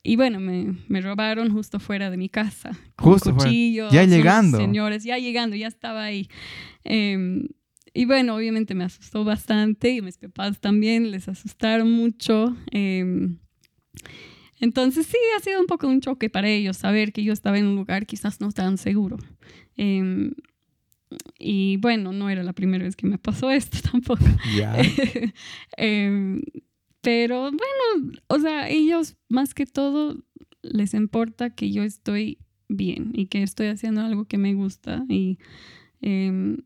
[0.03, 2.71] y bueno, me, me, robaron justo fuera de mi casa.
[2.97, 4.59] justo cuchillos, Ya llegando.
[4.59, 6.29] Señores, ya llegando, ya estaba ahí.
[6.85, 7.49] Em,
[7.95, 12.57] y bueno, obviamente me asustó bastante y mis papás también les asustaron mucho.
[14.61, 17.67] Entonces sí, ha sido un poco un choque para ellos saber que yo estaba en
[17.67, 19.17] un lugar quizás no tan seguro.
[19.77, 20.33] Em,
[21.39, 24.25] y bueno, no era la primera vez que me pasó esto tampoco.
[25.77, 26.43] Em,
[27.01, 30.17] pero bueno, o sea, ellos más que todo
[30.63, 35.05] les importa que yo estoy bien y que estoy haciendo algo que me gusta.
[35.09, 35.39] Y
[36.01, 36.59] em,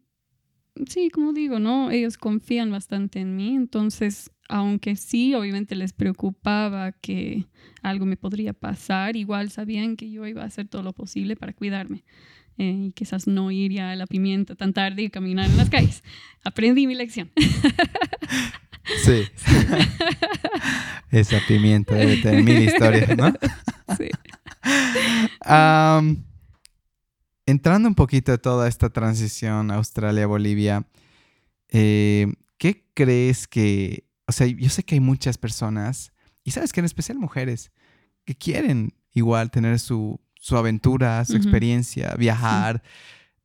[0.87, 1.91] sí, como digo, ¿no?
[1.91, 7.47] Ellos confían bastante en mí, entonces aunque sí, obviamente les preocupaba que
[7.81, 11.55] algo me podría pasar, igual sabían que yo iba a hacer todo lo posible para
[11.55, 12.05] cuidarme.
[12.59, 15.71] Eh, y quizás no ir ya a la pimienta tan tarde y caminar en las
[15.71, 16.05] calles.
[16.45, 17.31] Aprendí mi lección.
[19.05, 19.23] Sí.
[21.11, 23.33] Esa pimienta debe tener mil historias, ¿no?
[23.97, 24.09] Sí.
[27.47, 30.87] Entrando un poquito a toda esta transición Australia-Bolivia,
[31.69, 36.81] eh, ¿qué crees que o sea, yo sé que hay muchas personas, y sabes que
[36.81, 37.71] en especial mujeres,
[38.25, 42.83] que quieren igual tener su, su aventura, su experiencia, viajar,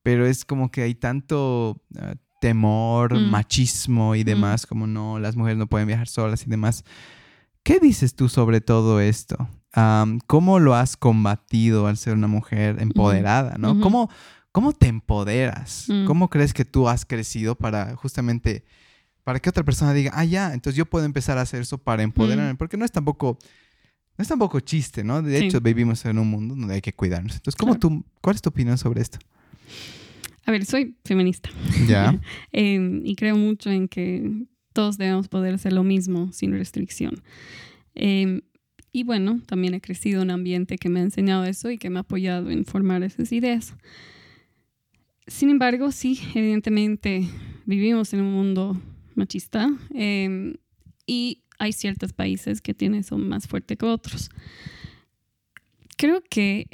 [0.02, 3.30] pero es como que hay tanto ah, temor, mm.
[3.30, 4.26] machismo y mm.
[4.26, 6.86] demás, como no, las mujeres no pueden viajar solas y demás.
[7.64, 9.50] ¿Qué dices tú sobre todo esto?
[10.28, 13.58] ¿Cómo lo has combatido al ser una mujer empoderada?
[13.58, 13.80] ¿no?
[13.80, 14.10] ¿Cómo,
[14.52, 15.86] ¿Cómo te empoderas?
[15.88, 16.06] Mm.
[16.06, 18.64] ¿Cómo crees que tú has crecido para justamente
[19.28, 22.02] para que otra persona diga, ah, ya, entonces yo puedo empezar a hacer eso para
[22.02, 23.38] empoderarme, porque no es tampoco,
[24.18, 25.22] no es tampoco chiste, ¿no?
[25.22, 27.36] De hecho, vivimos en un mundo donde hay que cuidarnos.
[27.36, 29.20] Entonces, ¿cómo tú, ¿cuál es tu opinión sobre esto?
[30.46, 31.50] A ver, soy feminista.
[31.90, 32.18] Ya.
[32.54, 37.22] Em, y creo mucho en que todos debemos poder hacer lo mismo sin restricción.
[37.96, 38.40] Em,
[38.92, 41.90] y bueno, también he crecido en un ambiente que me ha enseñado eso y que
[41.90, 43.74] me ha apoyado en formar esas ideas.
[45.28, 47.28] Sin embargo, sí, evidentemente
[47.66, 48.82] vivimos en un mundo
[49.16, 50.56] machista em,
[51.06, 54.30] y hay ciertos países que tienen eso más fuerte que otros.
[55.98, 56.68] Creo que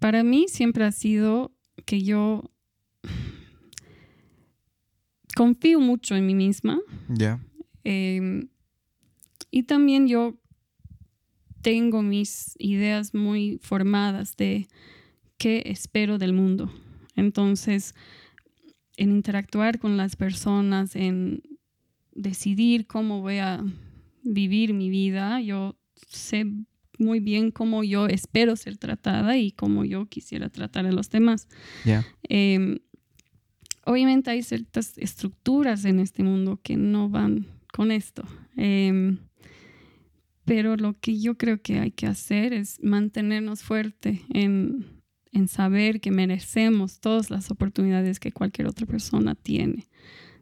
[0.00, 1.52] para mí siempre ha sido
[1.84, 2.50] que yo
[5.36, 6.80] confío mucho en mí misma.
[7.08, 7.40] Ya.
[7.84, 8.48] Em,
[9.50, 10.39] y también yo
[11.62, 14.68] tengo mis ideas muy formadas de
[15.38, 16.72] qué espero del mundo.
[17.16, 17.94] Entonces,
[18.96, 21.42] en interactuar con las personas, en
[22.12, 23.64] decidir cómo voy a
[24.22, 25.76] vivir mi vida, yo
[26.08, 26.46] sé
[26.98, 31.48] muy bien cómo yo espero ser tratada y cómo yo quisiera tratar a los demás.
[32.28, 32.78] Em,
[33.84, 38.24] obviamente hay ciertas estructuras en este mundo que no van con esto.
[38.56, 39.18] Em,
[40.44, 46.00] pero lo que yo creo que hay que hacer es mantenernos fuerte en, en saber
[46.00, 49.88] que merecemos todas las oportunidades que cualquier otra persona tiene,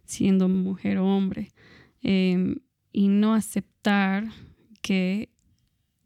[0.04, 1.52] siendo mujer o hombre.
[2.00, 2.56] Em,
[2.92, 4.28] y no aceptar
[4.80, 5.30] que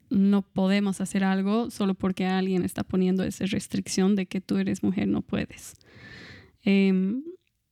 [0.09, 4.83] no podemos hacer algo solo porque alguien está poniendo esa restricción de que tú eres
[4.83, 5.75] mujer, no puedes.
[6.63, 7.23] Em,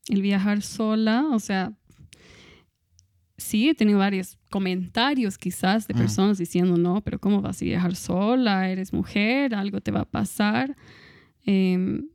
[0.08, 1.74] el viajar sola, o sea,
[3.42, 5.98] sí he tenido varios comentarios quizás de mm.
[5.98, 8.70] personas diciendo, no, pero ¿cómo vas a viajar sola?
[8.70, 10.76] Eres mujer, algo te va a pasar.
[11.46, 12.08] Em,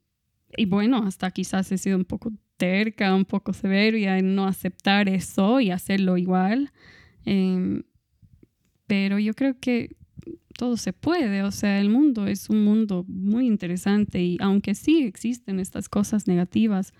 [0.57, 4.47] y bueno, hasta quizás he sido un poco terca, un poco severo y en no
[4.47, 6.73] aceptar eso y hacerlo igual.
[7.25, 7.83] Em,
[8.87, 9.97] pero yo creo que
[10.57, 15.03] todo se puede, o sea, el mundo es un mundo muy interesante y aunque sí
[15.03, 16.95] existen estas cosas negativas,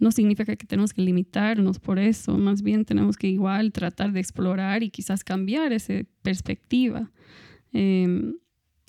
[0.00, 4.20] no significa que tenemos que limitarnos por eso, más bien tenemos que igual tratar de
[4.20, 7.10] explorar y quizás cambiar esa perspectiva,
[7.72, 8.34] em,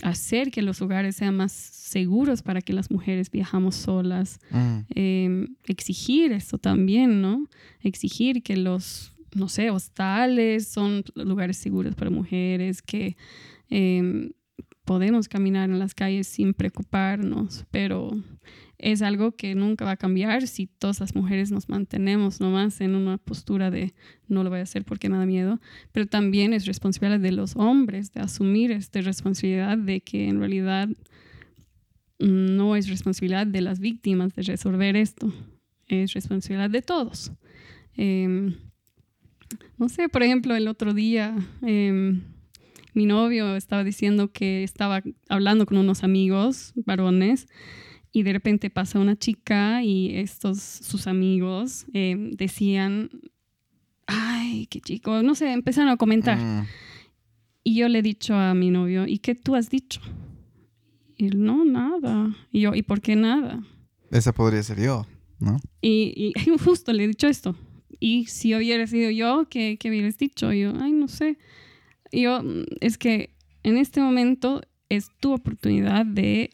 [0.04, 4.78] hacer que los lugares sean más seguros para que las mujeres viajamos solas, mm.
[4.96, 7.48] em, exigir eso también, ¿no?
[7.82, 13.16] Exigir que los, no sé, hostales son lugares seguros para mujeres, que
[13.70, 14.32] em,
[14.86, 18.12] podemos caminar en las calles sin preocuparnos, pero
[18.82, 22.96] es algo que nunca va a cambiar si todas las mujeres nos mantenemos nomás en
[22.96, 23.94] una postura de
[24.28, 27.56] no lo voy a hacer porque me da miedo, pero también es responsabilidad de los
[27.56, 30.90] hombres de asumir esta responsabilidad de que en realidad
[32.18, 35.32] no es responsabilidad de las víctimas de resolver esto,
[35.88, 37.32] es responsabilidad de todos.
[37.96, 38.56] Em,
[39.78, 42.22] no sé, por ejemplo, el otro día em,
[42.94, 47.48] mi novio estaba diciendo que estaba hablando con unos amigos varones
[48.12, 53.10] y de repente pasa una chica y estos sus amigos em, decían,
[54.06, 56.38] ay, qué chico, no sé, empezaron a comentar.
[56.38, 56.68] Mm.
[57.64, 60.02] Y yo le he dicho a mi novio, ¿y qué tú has dicho?
[61.16, 62.36] Y él, no, nada.
[62.52, 63.64] Y yo, ¿y por qué nada?
[64.10, 65.06] Esa podría ser yo,
[65.40, 65.60] ¿no?
[65.82, 67.56] Y, y justo le he dicho esto.
[68.00, 70.52] Y si hubiera sido yo, ¿qué, qué hubieras dicho?
[70.52, 71.38] Y yo, ay, no sé.
[72.12, 76.50] Y yo, mm, es que en este momento es tu oportunidad de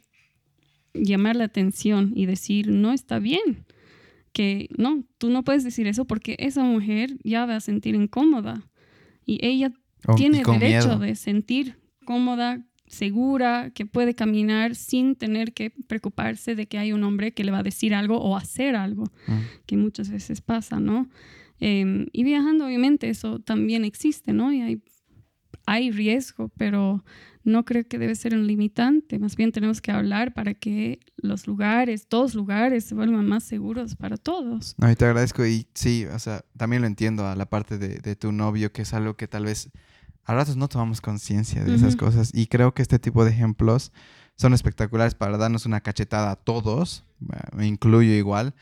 [1.01, 3.65] llamar la atención y decir, no está bien,
[4.31, 8.67] que no, tú no puedes decir eso porque esa mujer ya va a sentir incómoda
[9.25, 9.71] y ella
[10.07, 16.67] oh, tiene derecho de sentir cómoda, segura, que puede caminar sin tener que preocuparse de
[16.67, 19.33] que hay un hombre que le va a decir algo o hacer algo, mm.
[19.65, 21.09] que muchas veces pasa, ¿no?
[21.59, 24.53] Em, y viajando, obviamente, eso también existe, ¿no?
[24.53, 24.81] Y hay,
[25.67, 27.03] hay riesgo, pero
[27.43, 31.45] no creo que debe ser un limitante, más bien tenemos que hablar para que los
[31.45, 34.75] lugares, todos lugares se vuelvan más seguros para todos.
[34.77, 38.15] No, y te agradezco y sí, o sea, también lo entiendo a la parte de,
[38.15, 39.69] tu novio, que es algo que tal vez
[40.23, 43.91] a ratos no tomamos conciencia de esas cosas y creo que este tipo de ejemplos
[44.35, 47.05] son espectaculares para darnos una cachetada a todos,
[47.55, 48.55] me incluyo igual,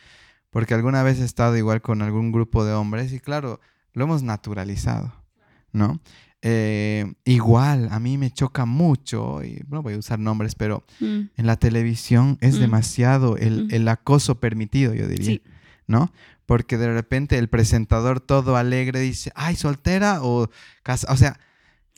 [0.49, 3.59] porque alguna vez he estado igual con algún grupo de hombres y claro,
[3.93, 5.13] lo hemos naturalizado,
[5.71, 5.99] ¿no?
[6.47, 11.21] Eh, igual, a mí me choca mucho, y no voy a usar nombres, pero mm.
[11.37, 12.59] en la televisión es mm.
[12.59, 13.67] demasiado el, mm.
[13.71, 15.39] el, acoso permitido, yo diría,
[15.87, 16.13] ¿no?
[16.45, 20.51] Porque de repente el presentador todo alegre dice, ay, soltera o
[20.83, 21.39] casa, o sea...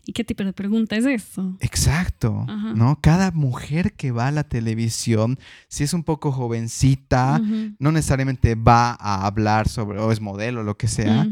[0.05, 1.57] ¿Y qué tipo de pregunta es eso?
[1.59, 2.99] Exacto, ¿no?
[3.01, 7.41] Cada mujer que va a la televisión, si es un poco jovencita,
[7.79, 11.27] no necesariamente va a hablar sobre, o es modelo, o lo que sea,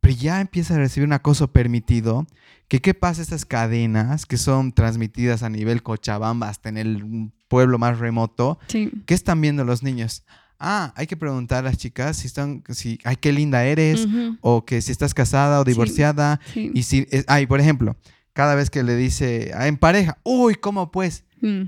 [0.00, 2.26] pero ya empieza a recibir un acoso permitido,
[2.68, 7.78] que qué pasa estas cadenas que son transmitidas a nivel Cochabamba hasta en el pueblo
[7.78, 10.24] más remoto, ¿qué están viendo los niños?
[10.58, 14.06] Ah, hay que preguntar a las chicas si están, si, ay, qué linda eres,
[14.40, 17.96] o que si estás casada o divorciada, y si, ay, por ejemplo,
[18.32, 21.24] cada vez que le dice, ah, en pareja, uy, ¿cómo pues?
[21.40, 21.62] Mm.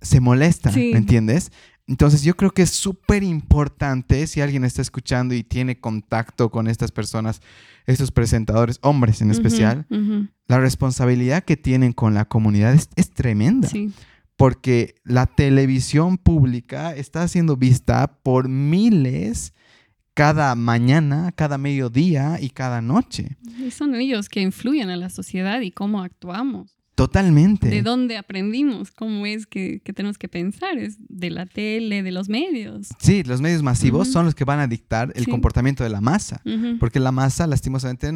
[0.00, 1.50] Se molesta, ¿me entiendes?
[1.90, 6.68] Entonces yo creo que es súper importante si alguien está escuchando y tiene contacto con
[6.68, 7.42] estas personas,
[7.84, 9.88] estos presentadores, hombres en especial,
[10.46, 13.68] la responsabilidad que tienen con la comunidad es, tremenda.
[14.36, 19.52] porque la televisión pública está siendo vista por miles
[20.14, 23.36] cada mañana, cada mediodía y cada noche.
[23.58, 26.79] Y son ellos que influyen a la sociedad y cómo actuamos.
[27.00, 27.68] Totalmente.
[27.70, 28.90] ¿De dónde aprendimos?
[28.90, 30.76] ¿Cómo es que, tenemos que pensar?
[30.76, 32.88] Es de la tele, de los medios.
[32.98, 36.42] Sí, los medios masivos son los que van a dictar el comportamiento de la masa,
[36.78, 38.08] porque la masa lastimosamente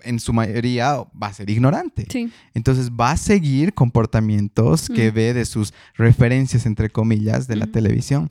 [0.00, 2.06] en, su mayoría va a ser ignorante.
[2.54, 8.30] Entonces va a seguir comportamientos que ve de sus referencias, entre comillas, de la televisión.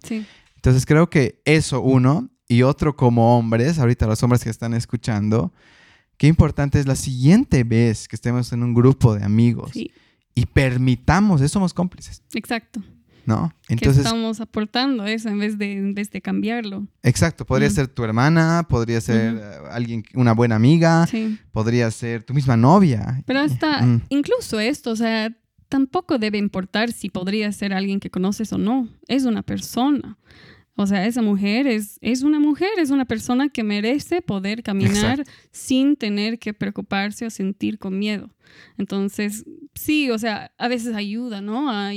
[0.56, 5.54] Entonces creo que eso uno, y otro como hombres, ahorita los hombres que están escuchando,
[6.22, 11.41] qué importante es la siguiente vez que estemos en un grupo de amigos y permitamos,
[11.41, 12.22] eso somos cómplices.
[12.36, 12.80] Exacto.
[13.26, 13.51] ¿No?
[13.67, 16.86] Entonces, que estamos aportando eso en vez de, en vez de cambiarlo.
[17.01, 19.41] Exacto, podría ser tu hermana, podría ser eh,
[19.72, 21.09] alguien, una buena amiga,
[21.51, 23.24] podría ser tu misma novia.
[23.26, 24.03] Pero hasta mm.
[24.09, 25.36] incluso esto, o sea,
[25.69, 30.19] tampoco debe importar si podría ser alguien que conoces o no, es una persona.
[30.76, 35.24] O sea, esa mujer es, es una mujer, es una persona que merece poder caminar
[35.51, 38.30] sin tener que preocuparse o sentir con miedo.
[38.78, 39.45] Entonces,
[39.76, 41.69] sí, o sea, a veces ayuda, ¿no?
[41.69, 41.91] A,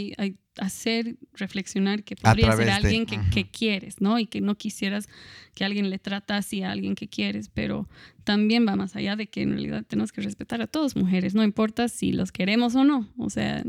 [0.59, 4.21] hacer reflexionar que podría ser alguien que, que, quieres, ¿no?
[4.21, 5.09] Y que no quisieras
[5.53, 7.89] que alguien le trata así a alguien que quieres, pero
[8.23, 11.43] también va más allá de que en realidad tenemos que respetar a todas mujeres, no
[11.43, 13.09] importa si los queremos o no.
[13.19, 13.65] O sea,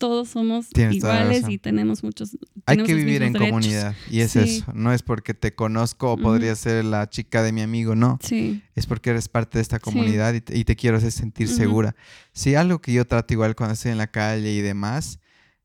[0.00, 2.36] todos somos iguales y tenemos muchos.
[2.64, 4.64] Hay que vivir en comunidad y es eso.
[4.72, 8.18] No es porque te conozco o podría ser la chica de mi amigo, no.
[8.22, 8.62] Sí.
[8.74, 11.94] Es porque eres parte de esta comunidad y, te, quiero hacer sentir segura.
[12.32, 15.20] Si algo que yo trato igual cuando estoy en la calle y demás,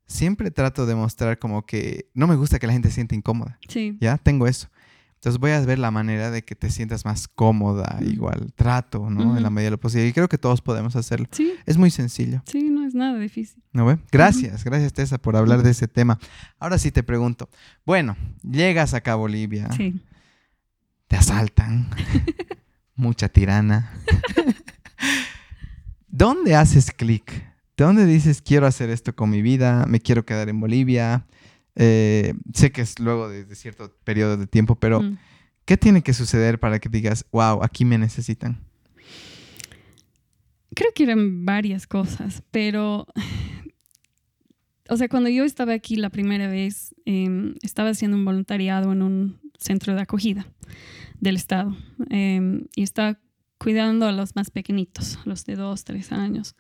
[0.06, 3.58] siempre trato de mostrar como que no me gusta que la gente se sienta incómoda.
[3.70, 3.98] Sí.
[4.02, 4.68] Ya tengo eso.
[5.16, 9.36] Entonces voy a ver la manera de que te sientas más cómoda, igual, trato, ¿no?
[9.36, 10.08] En la medida de lo posible.
[10.08, 11.28] Y creo que todos podemos hacerlo.
[11.32, 11.54] Sí.
[11.66, 12.44] Es muy sencillo.
[12.46, 13.64] Sí, no es nada difícil.
[13.74, 13.98] ¿No ve?
[14.12, 16.20] Gracias, gracias Tessa por hablar de ese tema.
[16.60, 17.50] Ahora sí te pregunto,
[17.86, 19.72] bueno, llegas acá a Bolivia.
[19.76, 20.00] Sí.
[21.08, 21.90] Te asaltan.
[22.96, 23.92] Mucha tirana.
[26.08, 27.44] ¿Dónde haces clic?
[27.76, 29.86] ¿Dónde dices quiero hacer esto con mi vida?
[29.88, 31.26] Me quiero quedar en Bolivia
[31.76, 35.18] eh, sé que es luego de, cierto periodo de tiempo, pero mm.
[35.66, 38.60] ¿qué tiene que suceder para que digas, wow, aquí me necesitan?
[40.74, 43.08] Creo que eran varias cosas, pero,
[44.90, 49.02] o sea, cuando yo estaba aquí la primera vez, em, estaba haciendo un voluntariado en
[49.02, 50.48] un centro de acogida
[51.20, 51.76] del Estado
[52.10, 53.20] em, y estaba
[53.58, 56.56] cuidando a los más pequeñitos, los de dos, tres años.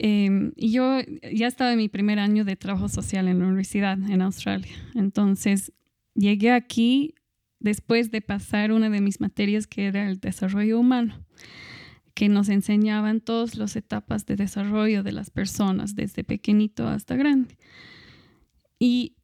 [0.00, 1.00] Em, y yo
[1.32, 4.70] ya estaba en mi primer año de trabajo social en la universidad en Australia.
[4.94, 5.72] Entonces
[6.14, 7.14] llegué aquí
[7.58, 11.26] después de pasar una de mis materias que era el desarrollo humano,
[12.14, 17.58] que nos enseñaban todas las etapas de desarrollo de las personas, desde pequeñito hasta grande.
[18.78, 19.16] Y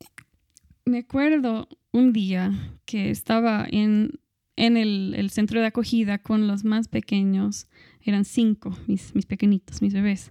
[0.85, 2.53] me acuerdo un día
[2.85, 4.19] que estaba en,
[4.57, 7.69] en el, el centro de acogida con los más pequeños
[8.05, 10.31] eran cinco, mis, mis pequeñitos, mis bebés.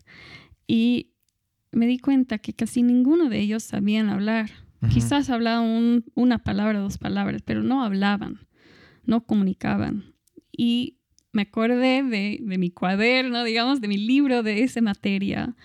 [0.67, 1.13] Y
[1.71, 4.49] me di cuenta que casi ninguno de ellos sabían hablar.
[4.91, 8.39] Quizás hablaban una palabra, dos palabras, pero no hablaban,
[9.05, 10.13] no comunicaban.
[10.51, 10.99] Y
[11.31, 15.55] me acordé de, de, mi cuaderno, digamos, de mi libro de esa materia,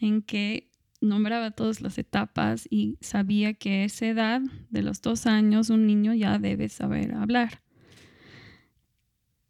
[0.00, 5.26] en que nombraba todas las etapas y sabía que a esa edad, de los dos
[5.26, 7.63] años, un niño ya debe saber hablar.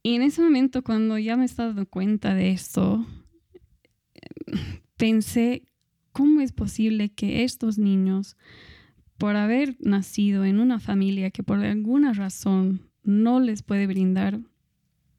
[0.07, 3.07] Y en ese momento, cuando ya me estaba dando cuenta de esto,
[4.98, 5.62] pensé,
[6.12, 8.36] ¿cómo es posible que estos niños,
[9.16, 14.40] por haber nacido en una familia que por alguna razón no les puede brindar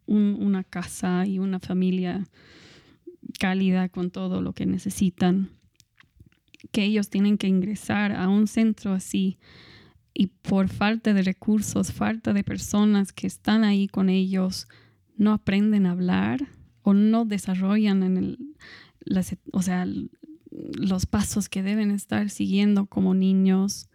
[0.05, 2.23] una casa y una familia
[3.39, 5.49] cálida con todo lo que necesitan,
[6.71, 9.39] que ellos tienen que ingresar a un centro así
[10.17, 14.67] y por falta de recursos, falta de personas que están ahí con ellos,
[15.17, 16.47] no aprenden a hablar
[16.83, 18.55] o no desarrollan en el,
[19.51, 19.85] o sea,
[20.49, 23.89] los pasos que deben estar siguiendo como niños.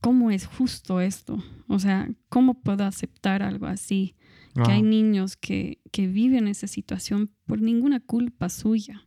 [0.00, 1.44] ¿Cómo es justo esto?
[1.68, 4.16] O sea, ¿cómo puedo aceptar algo así?
[4.64, 9.06] Que hay niños que, que viven esa situación por ninguna culpa suya,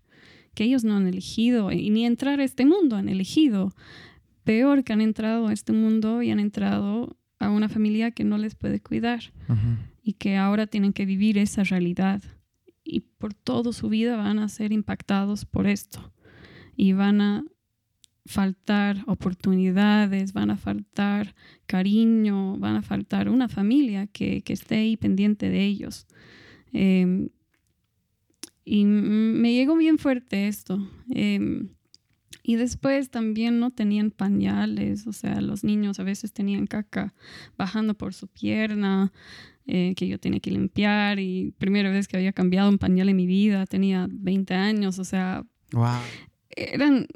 [0.53, 3.73] que ellos no han elegido y ni entrar a este mundo han elegido
[4.43, 8.37] peor que han entrado a este mundo y han entrado a una familia que no
[8.37, 9.33] les puede cuidar
[10.01, 12.21] y que ahora tienen que vivir esa realidad
[12.83, 16.13] y por toda su vida van a ser impactados por esto
[16.75, 17.45] y van a
[18.25, 21.35] faltar oportunidades, van a faltar
[21.65, 26.07] cariño, van a faltar una familia que, que esté ahí pendiente de ellos.
[26.71, 27.29] Em,
[28.65, 30.79] y me llegó bien fuerte esto.
[31.09, 31.69] Em,
[32.45, 37.13] Y después también no tenían pañales, o sea, los niños a veces tenían caca
[37.57, 39.13] bajando por su pierna,
[39.65, 41.19] eh, que yo tenía que limpiar.
[41.19, 45.05] Y primera vez que había cambiado un pañal en mi vida, tenía 20 años, o
[45.05, 46.01] sea, wow.
[46.49, 47.07] eran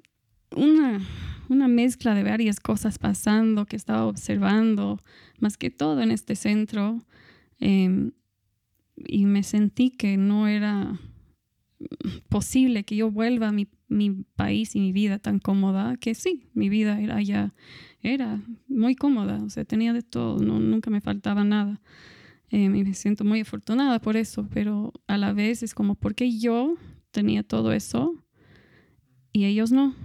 [0.55, 1.01] una,
[1.49, 5.03] una mezcla de varias cosas pasando que estaba observando,
[5.39, 7.03] más que todo en este centro.
[7.59, 8.11] Em,
[8.95, 10.99] y me sentí que no era
[12.29, 16.49] posible que yo vuelva a mi, mi, país y mi vida tan cómoda, que sí,
[16.53, 17.53] mi vida era ya,
[18.01, 21.81] era muy cómoda, o sea, tenía de todo, no, nunca me faltaba nada.
[22.49, 26.37] Eh, me siento muy afortunada por eso, pero a la vez es como, ¿por qué
[26.37, 26.75] yo
[27.11, 28.23] tenía todo eso
[29.33, 29.95] y ellos no?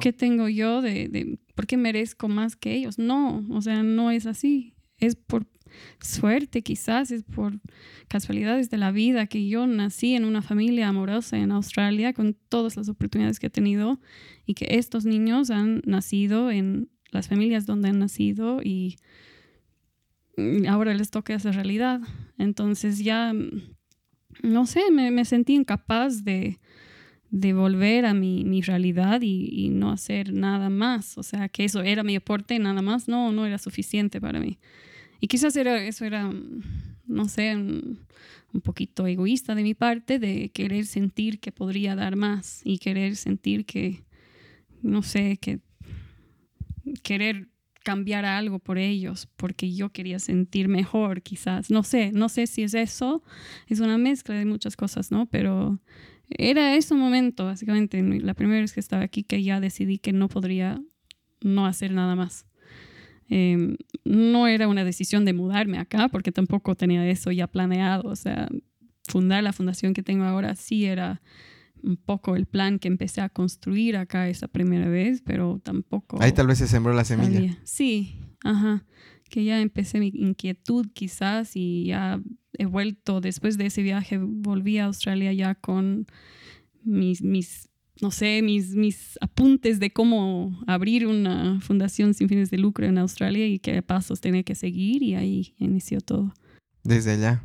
[0.00, 2.98] ¿Qué tengo yo de, de, por qué merezco más que ellos?
[2.98, 4.74] No, o sea, no es así.
[4.98, 5.44] Es por
[6.00, 7.60] suerte quizás, es por
[8.08, 12.76] casualidades de la vida que yo nací en una familia amorosa en Australia con todas
[12.76, 14.00] las oportunidades que he tenido
[14.44, 18.96] y que estos niños han nacido en las familias donde han nacido y
[20.68, 22.00] ahora les toca esa realidad.
[22.38, 23.32] Entonces ya,
[24.42, 26.58] no sé, me, sentí incapaz de,
[27.30, 31.18] volver a mi, mi realidad y, y, no hacer nada más.
[31.18, 33.08] O sea, que eso era mi aporte, nada más.
[33.08, 34.58] No, no era suficiente para mí.
[35.20, 36.30] Y quizás era, eso era,
[37.06, 37.98] no sé, un,
[38.62, 43.66] poquito egoísta de mi parte, de querer sentir que podría dar más y querer sentir
[43.66, 44.04] que,
[44.82, 45.60] no sé, que
[47.02, 47.48] querer
[47.84, 51.70] cambiar algo por ellos, porque yo quería sentir mejor, quizás.
[51.70, 53.22] No sé, no sé si es eso,
[53.68, 55.26] es una mezcla de muchas cosas, ¿no?
[55.26, 55.78] Pero
[56.30, 60.28] era ese momento, básicamente, la primera vez que estaba aquí, que ya decidí que no
[60.28, 60.80] podría
[61.42, 62.45] no hacer nada más.
[63.28, 68.08] Em, no era una decisión de mudarme acá, porque tampoco tenía eso ya planeado.
[68.08, 68.48] O sea,
[69.08, 71.20] fundar la fundación que tengo ahora sí era
[71.82, 76.20] un poco el plan que empecé a construir acá esa primera vez, pero tampoco...
[76.20, 77.58] Ahí tal vez se sembró la semilla.
[77.64, 78.84] Sí, ajá.
[79.30, 82.20] Que ya empecé mi inquietud quizás y ya
[82.54, 86.06] he vuelto, después de ese viaje, volví a Australia ya con
[86.82, 87.68] mis, mis
[88.00, 92.98] no sé, mis, mis apuntes de cómo abrir una fundación sin fines de lucro en
[92.98, 96.34] Australia y qué pasos tenía que seguir y ahí inició todo.
[96.84, 97.42] Desde allá.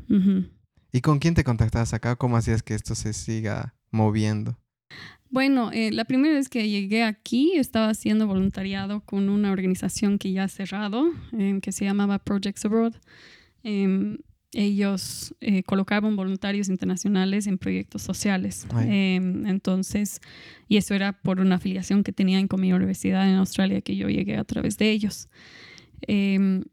[0.92, 2.16] ¿Y con quién te contactabas acá?
[2.16, 4.58] ¿Cómo hacías que esto se siga moviendo?
[5.30, 10.34] Bueno, eh, la primera vez que llegué aquí estaba haciendo voluntariado con una organización que
[10.34, 12.96] ya ha cerrado, em, que se llamaba Projects Abroad.
[13.64, 14.18] Em,
[14.54, 18.68] ellos eh, colocaban voluntarios internacionales en proyectos sociales.
[18.82, 20.20] Em, entonces,
[20.68, 24.10] y eso era por una afiliación que tenían con mi universidad en Australia que yo
[24.10, 25.30] llegué a través de ellos.
[26.02, 26.64] Em,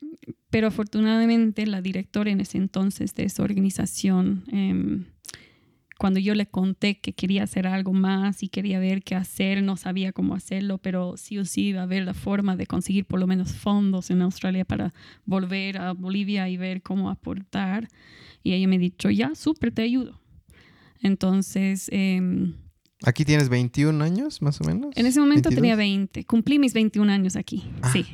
[0.50, 5.04] pero afortunadamente la directora en ese entonces de esa organización em,
[5.98, 9.76] cuando yo le conté que quería hacer algo más y quería ver qué hacer, no
[9.76, 13.18] sabía cómo hacerlo, pero sí o sí iba a ver la forma de conseguir por
[13.18, 14.94] lo menos fondos en Australia para
[15.26, 17.88] volver a Bolivia y ver cómo aportar.
[18.44, 20.20] Y ella me ha dicho, ya, súper, te ayudo.
[21.02, 21.88] Entonces...
[21.92, 22.20] Eh,
[23.04, 24.96] ¿Aquí tienes 21 años, más o menos?
[24.96, 26.24] En ese momento tenía 20.
[26.24, 27.92] Cumplí mis 21 años aquí, ah.
[27.92, 28.06] sí,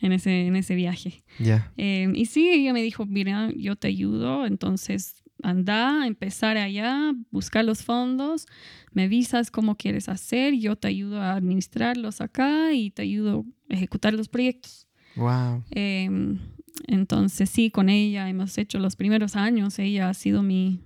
[0.00, 1.22] en ese, en ese viaje.
[1.38, 1.72] Ya.
[1.76, 7.64] Em, y sí, ella me dijo, mira, yo te ayudo, entonces anda, empezar allá, buscar
[7.64, 8.46] los fondos,
[8.92, 13.74] me avisas cómo quieres hacer, yo te ayudo a administrarlos acá y te ayudo a
[13.74, 14.86] ejecutar los proyectos.
[15.16, 15.64] Wow.
[15.70, 16.38] Em,
[16.86, 20.80] entonces sí, con ella hemos hecho los primeros años, ella ha sido mi,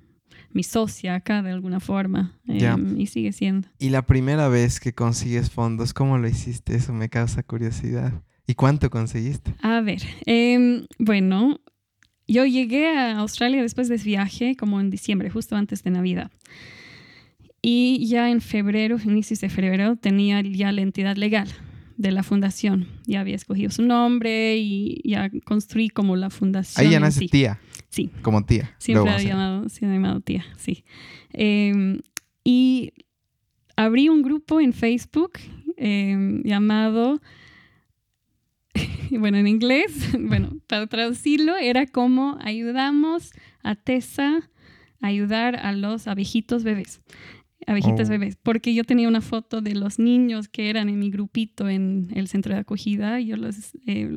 [0.52, 3.68] mi socia acá de alguna forma em, y sigue siendo.
[3.78, 6.74] Y la primera vez que consigues fondos, ¿cómo lo hiciste?
[6.74, 8.12] Eso me causa curiosidad.
[8.46, 9.54] ¿Y cuánto conseguiste?
[9.62, 11.60] A ver, em, bueno,
[12.28, 16.30] yo llegué a Australia después de ese viaje, como en diciembre, justo antes de Navidad.
[17.60, 21.48] Y ya en febrero, inicios de febrero, tenía ya la entidad legal
[21.96, 22.88] de la fundación.
[23.06, 26.84] Ya había escogido su nombre y ya construí como la fundación.
[26.84, 27.60] Ahí ya nace tía.
[27.88, 28.10] Sí.
[28.22, 28.74] Como tía.
[28.78, 30.84] Siempre ha llamado, llamado tía, sí.
[31.32, 32.00] Em,
[32.42, 32.92] y
[33.76, 35.32] abrí un grupo en Facebook
[35.76, 37.20] em, llamado
[39.10, 44.48] bueno, en inglés, bueno, para traducirlo, era como ayudamos a Tessa
[45.00, 47.00] a ayudar a los abejitos bebés
[47.66, 48.12] abejitas oh.
[48.12, 52.08] bebés, porque yo tenía una foto de los niños que eran en mi grupito en
[52.14, 53.56] el centro de acogida y yo los,
[53.86, 54.16] eh,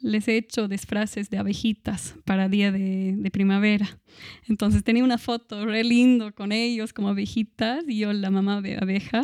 [0.00, 3.98] les he hecho disfraces de abejitas para día de, de, primavera.
[4.48, 8.76] Entonces tenía una foto re lindo con ellos como abejitas y yo la mamá de
[8.80, 9.22] abeja.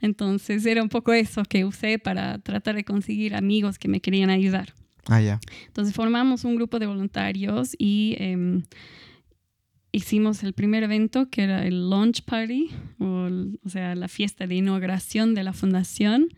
[0.00, 4.30] Entonces era un poco eso que usé para tratar de conseguir amigos que me querían
[4.30, 4.74] ayudar.
[5.06, 5.40] Ah, ya.
[5.66, 8.16] Entonces formamos un grupo de voluntarios y...
[8.18, 8.62] Em,
[9.92, 13.28] hicimos el primer evento que era el launch party, o,
[13.64, 16.28] o sea, la fiesta de inauguración de la fundación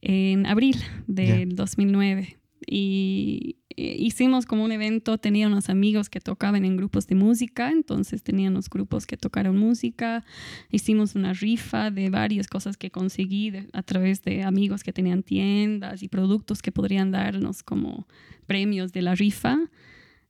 [0.00, 0.76] en abril
[1.06, 2.38] del 2009.
[2.66, 7.70] Y eh, hicimos como un evento, tenía unos amigos que tocaban en grupos de música,
[7.70, 10.24] entonces teníamos grupos que tocaron música,
[10.70, 16.02] hicimos una rifa de varias cosas que conseguí a través de amigos que tenían tiendas
[16.02, 18.08] y productos que podrían darnos como
[18.46, 19.56] premios de la rifa.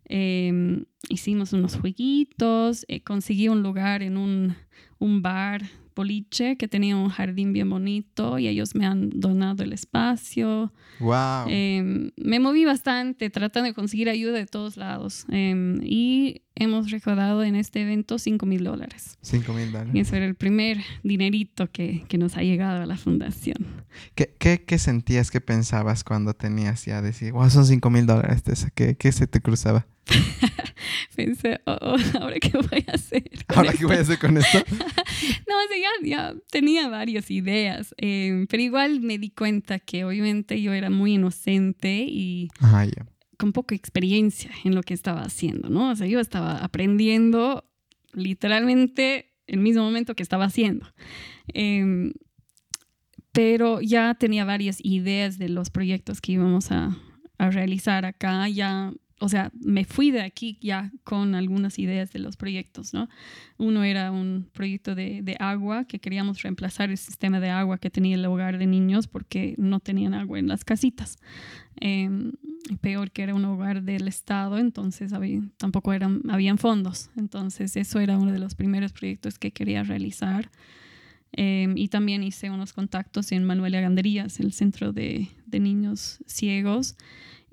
[0.08, 4.56] Em, hicimos unos jueguitos, eh, conseguí un lugar en un,
[4.98, 5.62] un bar
[5.98, 10.72] boliche que tenía un jardín bien bonito y ellos me han donado el espacio.
[11.00, 11.48] Wow.
[11.48, 17.42] Em, me moví bastante tratando de conseguir ayuda de todos lados em, y hemos recaudado
[17.42, 19.18] en este evento 5 mil dólares.
[19.22, 19.92] 5 mil dólares.
[19.92, 23.66] Y ese era el primer dinerito que, que nos ha llegado a la fundación.
[24.14, 28.42] ¿Qué, qué, qué sentías, qué pensabas cuando tenías ya decir, wow, son 5 mil dólares?
[28.74, 29.86] ¿Qué, ¿Qué se te cruzaba?
[31.16, 33.24] Pensé, oh, oh, ¿ahora qué voy a hacer?
[33.48, 34.58] ¿Ahora qué voy a hacer con esto?
[34.70, 40.60] no, o ya, ya, tenía varias ideas, eh, pero igual me di cuenta que obviamente
[40.60, 42.48] yo era muy inocente y
[43.36, 45.90] con poca experiencia en lo que estaba haciendo, ¿no?
[45.90, 47.64] O sea, yo estaba aprendiendo
[48.12, 50.86] literalmente el mismo momento que estaba haciendo.
[51.48, 52.12] Em,
[53.32, 56.96] pero ya tenía varias ideas de los proyectos que íbamos a,
[57.38, 62.20] a realizar acá, ya o sea, me fui de aquí ya con algunas ideas de
[62.20, 63.08] los proyectos, ¿no?
[63.56, 67.90] Uno era un proyecto de, de, agua, que queríamos reemplazar el sistema de agua que
[67.90, 71.18] tenía el hogar de niños porque no tenían agua en las casitas.
[71.80, 72.32] Em,
[72.80, 77.10] peor que era un hogar del Estado, entonces había, tampoco eran, habían fondos.
[77.16, 80.50] Entonces eso era uno de los primeros proyectos que quería realizar.
[81.32, 86.96] Em, y también hice unos contactos en Manuel Ganderías, el centro de, de niños ciegos.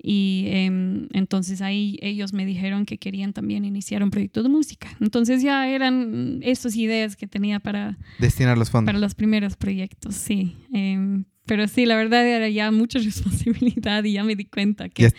[0.08, 4.86] Y em, entonces ahí ellos me dijeron que querían también iniciar un proyecto de música.
[5.00, 7.98] Entonces ya eran esas ideas que tenía para...
[8.20, 8.86] Destinar los fondos.
[8.86, 10.58] Para los primeros proyectos, sí.
[10.72, 15.10] Em, pero sí, la verdad era ya mucha responsabilidad y ya me di cuenta que,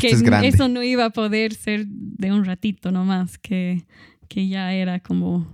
[0.00, 3.84] que eso no iba a poder ser de un ratito nomás, que,
[4.28, 5.46] que ya era como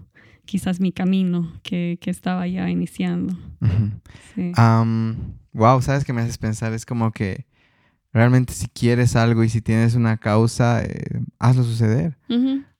[0.44, 3.36] quizás mi camino que, que estaba ya iniciando.
[5.52, 6.72] wow, ¿sabes qué me haces pensar?
[6.74, 7.47] Es como que
[8.12, 12.16] realmente si quieres algo y si tienes una causa, eh, hazlo suceder.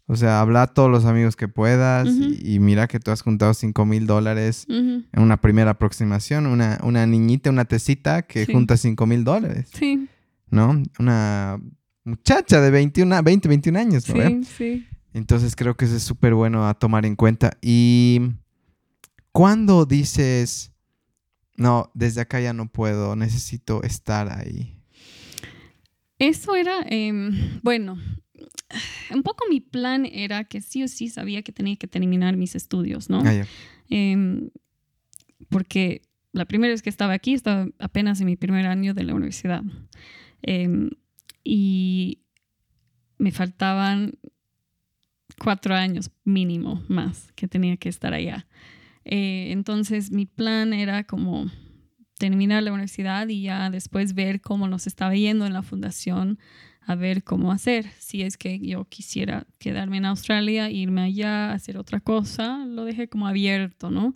[0.06, 3.52] O sea, habla a todos los amigos que puedas y, mira que tú has juntado
[3.52, 6.46] 5 mil dólares en una primera aproximación.
[6.46, 9.68] Una, una niñita, una tecita que junta 5 mil dólares.
[9.72, 10.08] Sí.
[10.50, 10.82] ¿No?
[10.98, 11.60] Una
[12.04, 14.28] muchacha de 21, 20, 21 años, ¿no?
[14.28, 14.86] Sí, sí.
[15.12, 17.58] Entonces creo que eso es súper bueno a tomar en cuenta.
[17.60, 18.32] Y
[19.32, 20.72] cuando dices,
[21.56, 24.77] no, desde acá ya no puedo, necesito estar ahí.
[26.18, 27.98] Eso era, em, bueno,
[29.14, 32.54] un poco mi plan era que sí o sí sabía que tenía que terminar mis
[32.54, 33.22] estudios, ¿no?
[33.24, 33.44] Ah,
[33.88, 34.50] em,
[35.48, 36.02] porque
[36.32, 39.62] la primera vez que estaba aquí estaba apenas en mi primer año de la universidad.
[40.42, 40.90] Em,
[41.44, 42.20] y
[43.18, 44.18] me faltaban
[45.38, 48.46] cuatro años mínimo más que tenía que estar allá.
[49.04, 51.50] Eh, entonces mi plan era como
[52.18, 56.38] terminar la universidad y ya después ver cómo nos estaba yendo en la fundación,
[56.80, 57.86] a ver cómo hacer.
[57.98, 63.08] Si es que yo quisiera quedarme en Australia, irme allá, hacer otra cosa, lo dejé
[63.08, 64.14] como abierto, ¿no?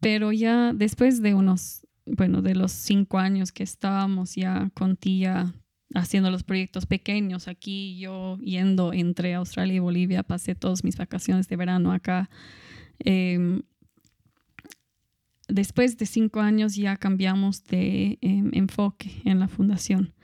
[0.00, 4.98] Pero ya después de unos, bueno, de los cinco años que estábamos ya con
[5.94, 11.48] haciendo los proyectos pequeños aquí, yo yendo entre Australia y Bolivia, pasé todas mis vacaciones
[11.48, 12.28] de verano acá.
[13.04, 13.62] Eh,
[15.48, 20.14] después de cinco años ya cambiamos de em, enfoque en la fundación,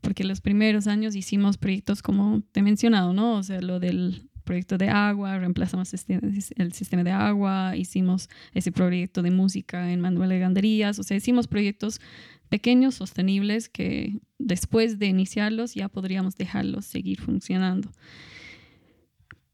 [0.00, 3.36] porque los primeros años hicimos proyectos como te he mencionado, ¿no?
[3.36, 6.20] O sea, lo del proyecto de agua, reemplazamos este,
[6.56, 11.16] el sistema de agua, hicimos ese proyecto de música en Manuel de Ganderías, o sea,
[11.16, 12.00] hicimos proyectos
[12.50, 17.90] pequeños, sostenibles, que después de iniciarlos ya podríamos dejarlos seguir funcionando.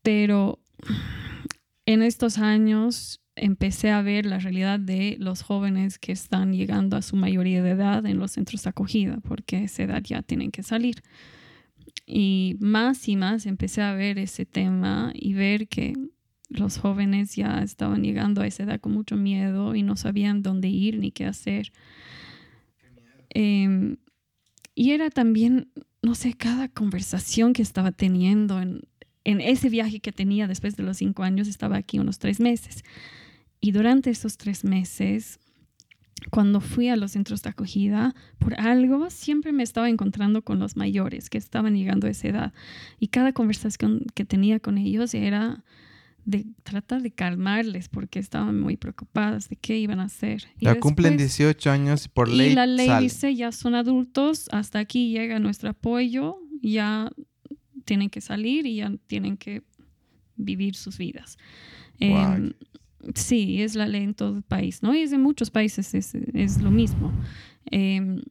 [0.03, 0.61] Pero
[1.87, 7.03] en estos años empecé a ver la realidad de los jóvenes que están llegando a
[7.03, 10.51] su mayoría de edad en los centros de acogida, porque a esa edad ya tienen
[10.51, 11.03] que salir.
[12.07, 15.95] Y más y más empecé a ver ese tema y ver que
[16.51, 20.69] los jóvenes ya estaban llegando a esa edad con mucho miedo y no sabían dónde
[20.69, 21.73] ir ni qué hacer.
[23.31, 23.97] Em,
[24.75, 25.71] y era también,
[26.03, 28.83] no sé, cada conversación que estaba teniendo en,
[29.25, 32.83] en ese viaje que tenía después de los cinco años, estaba aquí unos tres meses.
[33.61, 35.39] Y durante esos tres meses,
[36.31, 40.77] cuando fui a los centros de acogida, por algo siempre me estaba encontrando con los
[40.77, 42.53] mayores que estaban llegando a esa edad.
[42.99, 45.65] Y cada conversación que tenía con ellos era
[46.25, 50.47] de tratar de calmarles porque estaban muy preocupadas de qué iban a hacer.
[50.61, 52.53] ya cumplen 18 años por ley.
[52.53, 57.11] Y la ley dice, ya son adultos, hasta aquí llega nuestro apoyo, ya
[57.85, 59.63] tienen que salir y ya tienen que
[60.37, 61.39] vivir sus vidas.
[61.99, 62.53] Em,
[63.15, 64.95] sí, es la ley en todo el país, ¿no?
[64.95, 67.13] Y es en muchos países es, es lo mismo.
[67.71, 68.23] Eh,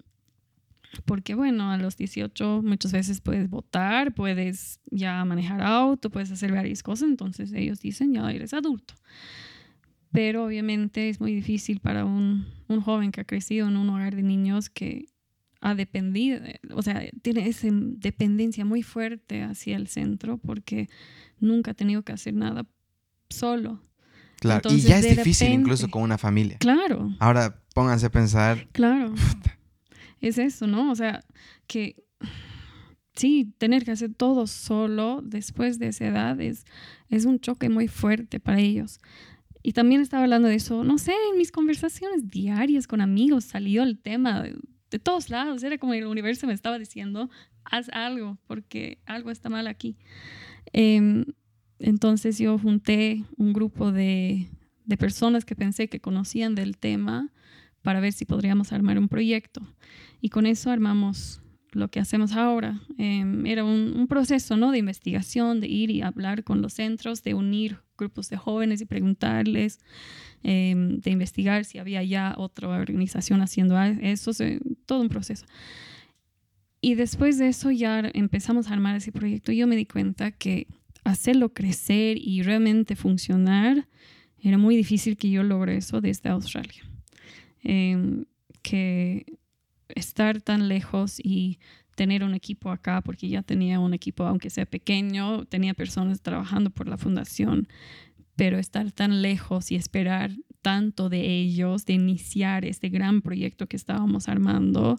[1.05, 6.51] porque bueno, a los 18 muchas veces puedes votar, puedes ya manejar auto, puedes hacer
[6.51, 8.95] varias cosas, entonces ellos dicen ya eres adulto.
[10.11, 14.15] Pero obviamente es muy difícil para un, un joven que ha crecido en un hogar
[14.15, 15.05] de niños que
[15.61, 16.39] ha dependido,
[16.73, 20.87] o sea, tiene esa dependencia muy fuerte hacia el centro porque
[21.39, 22.65] nunca ha tenido que hacer nada
[23.29, 23.81] solo.
[24.39, 26.57] Claro, y ya es difícil incluso con una familia.
[26.59, 27.11] Claro.
[27.19, 28.67] Ahora pónganse a pensar.
[28.71, 29.13] Claro
[30.21, 30.91] es eso, ¿no?
[30.91, 31.23] O sea,
[31.67, 31.95] que
[33.15, 36.65] sí, tener que hacer todo solo después de esa edad es,
[37.09, 38.99] es un choque muy fuerte para ellos.
[39.61, 43.83] Y también estaba hablando de eso, no sé, en mis conversaciones diarias con amigos salió
[43.83, 44.57] el tema de,
[44.99, 45.63] todos lados.
[45.63, 47.29] Era como el universo me estaba diciendo,
[47.65, 49.97] haz algo, porque algo está mal aquí.
[50.71, 51.25] Em,
[51.79, 54.49] entonces yo junté un grupo de,
[54.97, 57.29] personas que pensé que conocían del tema
[57.81, 59.61] para ver si podríamos armar un proyecto.
[60.19, 62.81] Y con eso armamos lo que hacemos ahora.
[62.97, 64.71] Em, era un, proceso ¿no?
[64.71, 68.85] de investigación, de ir y hablar con los centros, de unir grupos de jóvenes y
[68.85, 69.79] preguntarles,
[70.43, 74.31] em, de investigar si había ya otra organización haciendo eso,
[74.85, 75.45] todo un proceso.
[76.81, 79.51] Y después de eso ya empezamos a armar ese proyecto.
[79.51, 80.67] Yo me di cuenta que
[81.11, 83.87] hacerlo crecer y realmente funcionar
[84.41, 86.83] era muy difícil que yo logre eso desde Australia.
[87.63, 88.25] Em,
[88.61, 89.25] que
[89.89, 91.59] estar tan lejos y
[91.95, 96.69] tener un equipo acá, porque ya tenía un equipo, aunque sea pequeño, tenía personas trabajando
[96.69, 97.67] por la fundación,
[98.35, 100.31] pero estar tan lejos y esperar
[100.61, 104.97] tanto de ellos, de iniciar este gran proyecto que estábamos armando,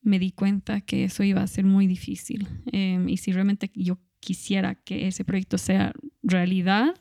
[0.00, 2.48] me di cuenta que eso iba a ser muy difícil.
[2.72, 5.92] Em, y si realmente yo quisiera que ese proyecto sea
[6.22, 6.94] realidad,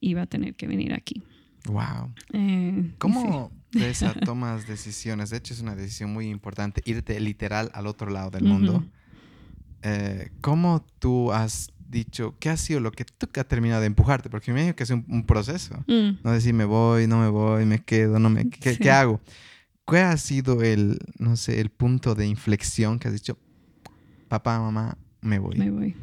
[0.00, 1.22] iba a tener que venir aquí.
[1.66, 2.12] Wow.
[2.32, 5.30] Eh, ¿Cómo de esa tomas decisiones?
[5.30, 8.84] De hecho, es una decisión muy importante, irte literal al otro lado del mundo.
[9.82, 13.86] Eh, ¿Cómo tú has dicho, qué ha sido lo que tú que ha terminado de
[13.86, 14.30] empujarte?
[14.30, 15.84] Porque me imagino que es un, proceso.
[15.86, 16.22] Mm.
[16.22, 18.48] No decir me voy, no me voy, me quedo, no me...
[18.48, 19.20] ¿Qué, ¿qué hago?
[19.84, 23.38] ¿Cuál ha sido el, no sé, el punto de inflexión que has dicho,
[24.28, 25.94] papá, mamá, me voy?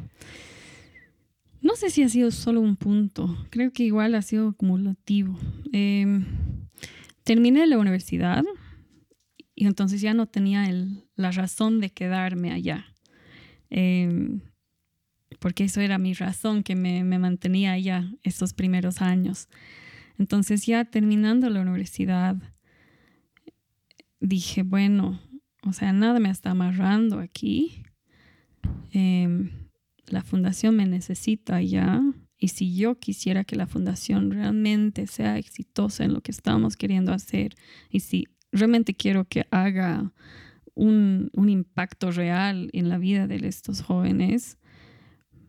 [1.62, 5.38] No sé si ha sido solo un punto, creo que igual ha sido acumulativo.
[5.72, 6.24] Em,
[7.22, 8.42] terminé la universidad
[9.54, 10.66] y entonces ya no tenía
[11.16, 12.86] la razón de quedarme allá.
[13.68, 14.40] Em,
[15.38, 19.48] porque eso era mi razón que me, me, mantenía allá esos primeros años.
[20.18, 22.36] Entonces ya terminando la universidad,
[24.18, 25.20] dije, bueno,
[25.62, 27.84] o sea, nada me está amarrando aquí.
[28.92, 29.50] Eh,
[30.06, 32.02] la fundación me necesita ya
[32.36, 37.12] y si yo quisiera que la fundación realmente sea exitosa en lo que estamos queriendo
[37.12, 37.54] hacer
[37.90, 40.12] y si realmente quiero que haga
[40.74, 44.58] un, impacto real en la vida de estos jóvenes,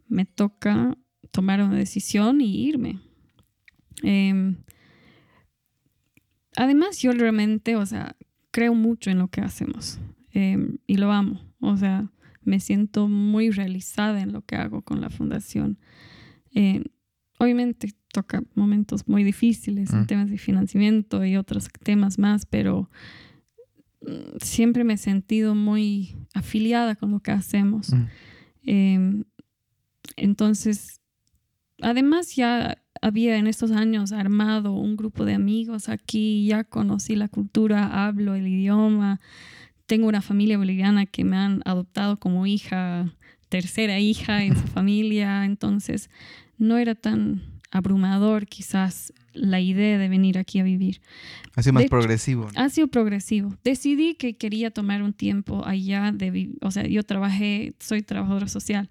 [0.07, 0.97] me toca
[1.32, 2.99] tomar una decisión y irme.
[4.03, 4.57] Em,
[6.57, 8.16] además, yo realmente, o sea,
[8.51, 9.99] creo mucho en lo que hacemos
[10.34, 11.39] em, y lo amo.
[11.62, 12.12] O sea,
[12.44, 15.78] me siento muy realizada en lo que hago con la fundación.
[16.54, 16.84] Eh,
[17.38, 22.89] obviamente toca momentos muy difíciles en temas de financiamiento y otros temas más, pero
[24.02, 27.94] mm, siempre me he sentido muy afiliada con lo que hacemos.
[28.64, 29.24] Em,
[30.18, 31.02] entonces,
[31.82, 37.28] además ya había en estos años armado un grupo de amigos aquí, ya conocí la
[37.28, 39.20] cultura, hablo el idioma,
[39.92, 43.14] tengo una familia boliviana que me han adoptado como hija,
[43.50, 46.10] tercera hija en su familia, entonces
[46.58, 51.02] no era tan abrumador quizás la idea de venir aquí a vivir.
[51.58, 52.48] Ha sido más progresivo.
[52.56, 53.58] Ha sido progresivo.
[53.66, 58.89] Decidí que quería tomar un tiempo allá de o sea, yo trabajé, soy trabajadora social,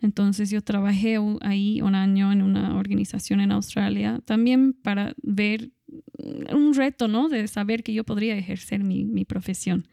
[0.00, 5.72] entonces yo trabajé ahí un año en una organización en Australia, también para ver
[6.18, 7.28] un reto, ¿no?
[7.28, 9.88] De saber que yo podría ejercer mi, mi profesión.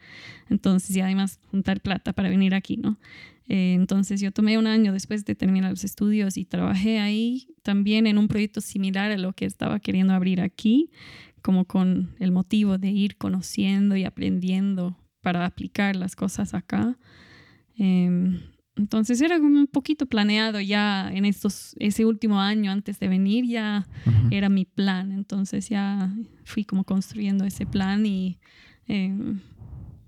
[0.48, 2.98] Entonces, y además juntar plata para venir aquí, ¿no?
[3.48, 8.06] Eh, entonces, yo tomé un año después de terminar los estudios y trabajé ahí también
[8.06, 10.90] en un proyecto similar a lo que estaba queriendo abrir aquí
[11.42, 16.96] como con el motivo de ir conociendo y aprendiendo para aplicar las cosas acá.
[17.76, 18.40] Em,
[18.76, 23.46] entonces era como un poquito planeado ya en estos, ese último año antes de venir,
[23.46, 23.86] ya
[24.30, 25.12] era mi plan.
[25.12, 26.12] Entonces ya
[26.44, 28.38] fui como construyendo ese plan y
[28.86, 29.40] em,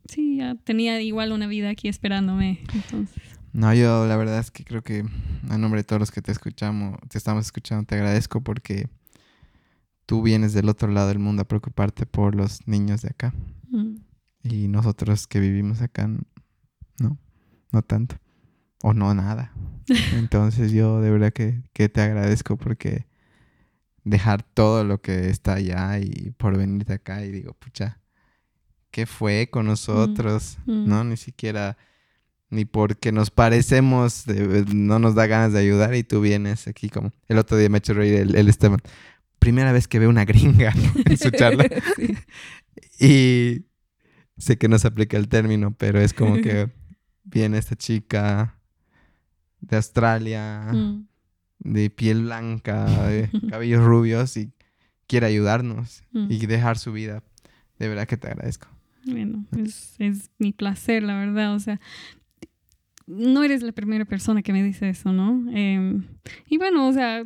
[0.08, 2.60] sí, ya tenía igual una vida aquí esperándome.
[2.74, 3.22] Entonces.
[3.52, 5.04] No, yo la verdad es que creo que
[5.48, 8.88] a nombre de todos los que te escuchamos, te estamos escuchando, te agradezco porque
[10.06, 13.32] tú vienes del otro lado del mundo a preocuparte por los niños de acá.
[13.70, 13.98] Mm.
[14.42, 17.18] Y nosotros que vivimos acá, no,
[17.70, 18.16] no tanto.
[18.87, 19.53] O no nada.
[20.14, 23.09] Entonces yo de verdad que, que te agradezco porque
[24.05, 27.99] dejar todo lo que está allá y por venirte acá y digo, pucha,
[28.93, 30.59] ¿qué fue con nosotros?
[30.66, 30.89] Mm, mm.
[30.89, 31.03] ¿No?
[31.03, 31.76] Ni siquiera,
[32.49, 34.22] ni porque nos parecemos,
[34.72, 37.78] no nos da ganas de ayudar y tú vienes aquí como, el otro día me
[37.78, 38.78] ha hecho reír el, el Esteban.
[39.41, 40.72] Primera vez que veo una gringa
[41.05, 41.66] en su charla.
[42.99, 43.66] Y
[44.39, 46.70] sé que no se aplica el término, pero es como que
[47.24, 48.55] viene esta chica
[49.61, 51.07] de Australia, mm.
[51.61, 54.52] de piel blanca, de cabellos rubios y
[55.07, 56.30] quiere ayudarnos mm.
[56.30, 57.22] y dejar su vida.
[57.78, 58.68] De verdad que te agradezco.
[59.04, 61.54] Bueno, es, es, mi placer, la verdad.
[61.54, 61.80] O sea,
[63.07, 65.50] no eres la primera persona que me dice eso, ¿no?
[65.52, 66.04] Em,
[66.48, 67.24] y bueno, o sea,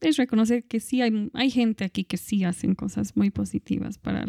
[0.00, 4.26] es reconocer que sí hay, hay gente aquí que sí hacen cosas muy positivas para,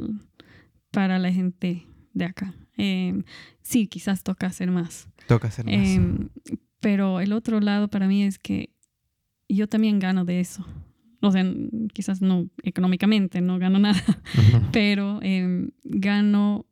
[0.91, 2.53] para la gente de acá.
[2.77, 3.23] Em,
[3.61, 5.09] sí, quizás toca hacer más.
[5.27, 5.75] Toca hacer más.
[5.75, 6.29] Em,
[6.80, 8.69] pero el otro lado para mí es que
[9.49, 10.65] yo también gano de eso.
[11.21, 11.43] O sea,
[11.93, 14.01] quizás no económicamente, no gano nada,
[14.71, 16.65] pero em, gano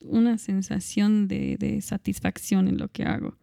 [0.00, 3.36] una sensación de, satisfacción en lo que hago,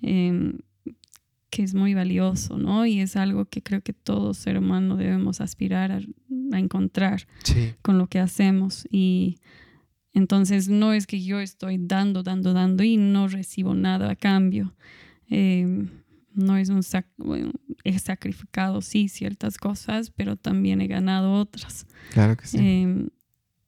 [0.00, 2.86] que es muy valioso, ¿no?
[2.86, 6.00] Y es algo que creo que todo ser humano debemos aspirar a,
[6.58, 7.26] encontrar
[7.82, 8.86] con lo que hacemos.
[8.90, 9.38] Y
[10.16, 14.74] entonces no es que yo estoy dando, dando, dando y no recibo nada a cambio.
[15.28, 15.90] Em,
[16.32, 16.80] no es un
[17.84, 21.86] he sacrificado sí ciertas cosas, pero también he ganado otras.
[22.14, 22.56] Claro que sí.
[22.58, 23.10] Em,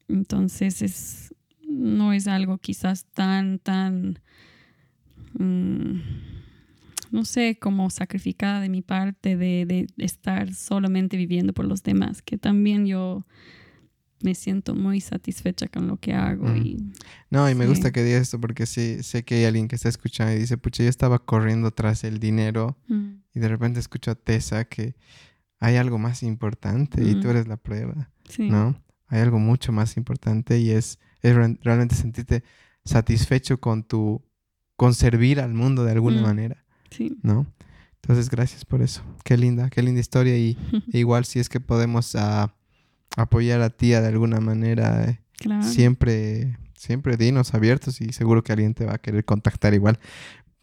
[0.07, 1.35] entonces es
[1.67, 4.17] no es algo quizás tan tan
[5.37, 5.99] mm,
[7.11, 12.23] no sé, como sacrificada de mi parte de, de, estar solamente viviendo por los demás,
[12.23, 13.27] que también yo
[14.21, 16.47] me siento muy satisfecha con lo que hago.
[16.47, 16.57] Mm.
[16.57, 16.77] Y,
[17.29, 19.89] no, y me gusta que digas esto porque sí, sé que hay alguien que está
[19.89, 23.09] escuchando y dice, pucha, yo estaba corriendo tras el dinero mm.
[23.33, 24.95] y de repente escucho a Tessa que
[25.59, 27.31] hay algo más importante y tú mm.
[27.31, 28.81] eres la prueba, ¿no?
[29.07, 32.43] Hay algo mucho más importante y es, es realmente sentirte
[32.85, 34.21] satisfecho con tu,
[34.75, 37.17] con servir al mundo de alguna manera, sí.
[37.23, 37.47] ¿no?
[38.01, 39.03] Entonces, gracias por eso.
[39.23, 40.57] Qué linda, qué linda historia y
[40.93, 42.15] igual si es que podemos...
[42.15, 42.47] Uh,
[43.15, 45.19] apoyar a tía de alguna manera, eh,
[45.61, 49.99] siempre, siempre dinos abiertos y seguro que alguien te va a querer contactar igual.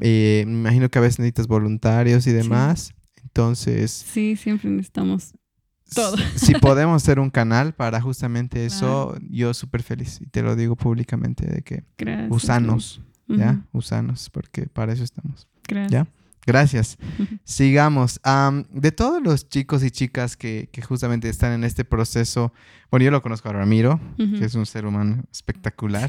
[0.01, 2.95] Eh, me imagino que a veces necesitas voluntarios y demás.
[3.23, 3.91] Entonces.
[3.91, 5.35] Sí, siempre necesitamos
[5.95, 6.17] todo.
[6.37, 10.21] Si podemos ser un canal para justamente eso, yo súper feliz.
[10.21, 11.85] Y te lo digo públicamente de que
[12.31, 13.65] usanos, ¿ya?
[13.73, 15.49] Usanos, porque para eso estamos.
[15.69, 15.93] Gracias.
[15.93, 16.16] ¿Ya?
[16.47, 16.97] Gracias.
[17.45, 18.21] Sigamos.
[18.71, 22.53] de todos los chicos y chicas que, justamente están en este proceso,
[22.91, 26.09] bueno, yo lo conozco a Ramiro, que es un ser humano espectacular.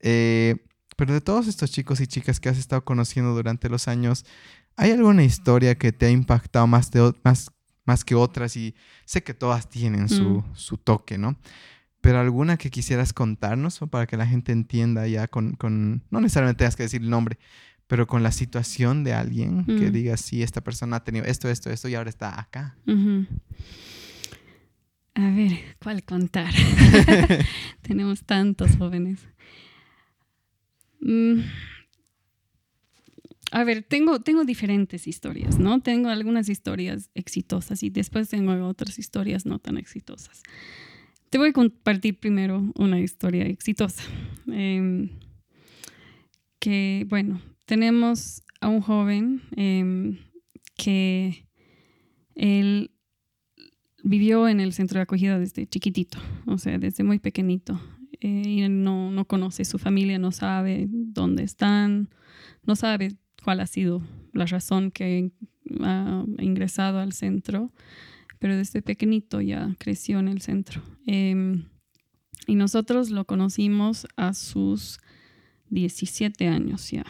[0.00, 0.56] Eh,
[0.96, 4.24] pero de todos estos chicos y chicas que has estado conociendo durante los años,
[4.76, 7.50] ¿hay alguna historia que te ha impactado más, de, más,
[7.84, 8.56] más que otras?
[8.56, 10.54] Y sé que todas tienen su, mm.
[10.54, 11.36] su toque, ¿no?
[12.00, 16.20] Pero alguna que quisieras contarnos o para que la gente entienda ya con, con, no
[16.20, 17.38] necesariamente tengas que decir el nombre,
[17.90, 21.70] pero con la situación de alguien que diga, sí, esta persona ha tenido esto, esto,
[21.70, 22.76] esto y ahora está acá.
[25.14, 26.54] A ver, ¿cuál contar?
[27.82, 29.26] Tenemos tantos jóvenes.
[31.00, 31.40] Mm.
[33.50, 35.80] A ver, tengo, tengo diferentes historias, ¿no?
[35.80, 40.44] Tengo algunas historias exitosas y después tengo otras historias no tan exitosas.
[41.28, 44.04] Te voy a compartir primero una historia exitosa.
[44.46, 45.10] Em,
[46.60, 47.40] que, bueno,
[47.70, 50.18] tenemos a un joven em,
[50.76, 51.46] que
[52.34, 52.90] él
[54.02, 57.80] vivió en el centro de acogida desde chiquitito, o sea, desde muy pequeñito.
[58.20, 62.08] Eh, y no, no conoce su familia, no sabe dónde están,
[62.64, 64.02] no sabe cuál ha sido
[64.32, 65.30] la razón que
[65.80, 67.70] ha ingresado al centro,
[68.40, 70.82] pero desde pequeñito ya creció en el centro.
[71.06, 71.66] Em,
[72.48, 74.98] y nosotros lo conocimos a sus
[75.70, 77.04] 17 años ya,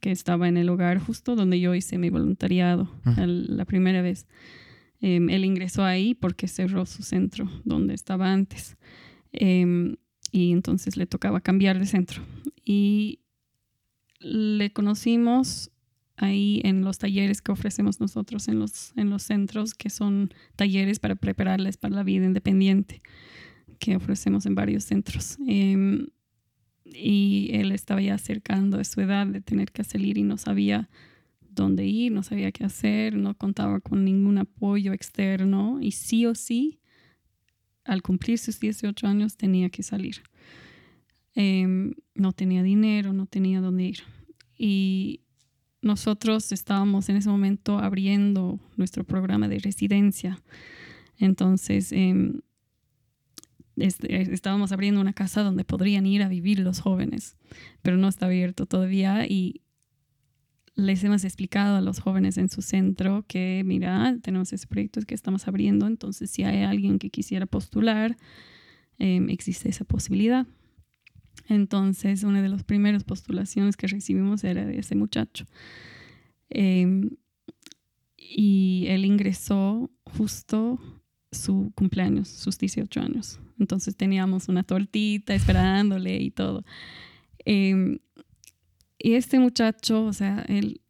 [0.00, 4.26] que estaba en el hogar justo donde yo hice mi voluntariado la primera vez.
[5.00, 8.76] Em, él ingresó ahí porque cerró su centro donde estaba antes.
[9.32, 9.96] Em,
[10.32, 12.22] y entonces le tocaba cambiar de centro.
[12.64, 13.20] Y
[14.20, 15.70] le conocimos
[16.16, 21.00] ahí en los talleres que ofrecemos nosotros en los, en los centros, que son talleres
[21.00, 23.02] para prepararles para la vida independiente,
[23.78, 25.36] que ofrecemos en varios centros.
[25.46, 26.06] Em,
[26.94, 30.88] y él estaba ya acercando a su edad de tener que salir y no sabía
[31.50, 36.34] dónde ir, no sabía qué hacer, no contaba con ningún apoyo externo y sí o
[36.34, 36.80] sí,
[37.84, 40.22] al cumplir sus 18 años tenía que salir.
[41.34, 43.98] Em, no tenía dinero, no tenía dónde ir.
[44.56, 45.20] Y
[45.82, 50.40] nosotros estábamos en ese momento abriendo nuestro programa de residencia.
[51.18, 51.92] Entonces,
[53.76, 57.36] em, estábamos abriendo una casa donde podrían ir a vivir los jóvenes,
[57.82, 59.62] pero no está abierto todavía y
[60.76, 65.14] les hemos explicado a los jóvenes en su centro que, mira, tenemos ese proyecto que
[65.14, 68.16] estamos abriendo, entonces si hay alguien que quisiera postular,
[68.98, 70.46] em, existe esa posibilidad.
[71.48, 75.44] Entonces, una de las primeras postulaciones que recibimos era de ese muchacho.
[76.48, 77.10] Em,
[78.16, 80.80] y él ingresó justo
[81.34, 83.40] su cumpleaños, sus 18 años.
[83.58, 86.64] Entonces teníamos una tortita esperándole y todo.
[87.44, 87.98] Em,
[88.98, 90.80] y este muchacho, o sea, él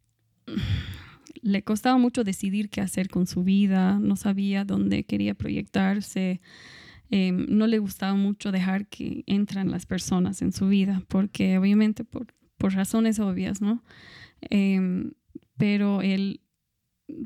[1.43, 6.41] le costaba mucho decidir qué hacer con su vida, no sabía dónde quería proyectarse.
[7.11, 12.05] Em, no le gustaba mucho dejar que entran las personas en su vida, porque obviamente
[12.05, 13.83] por, por razones obvias, ¿no?
[14.41, 15.13] Em,
[15.57, 16.41] pero él,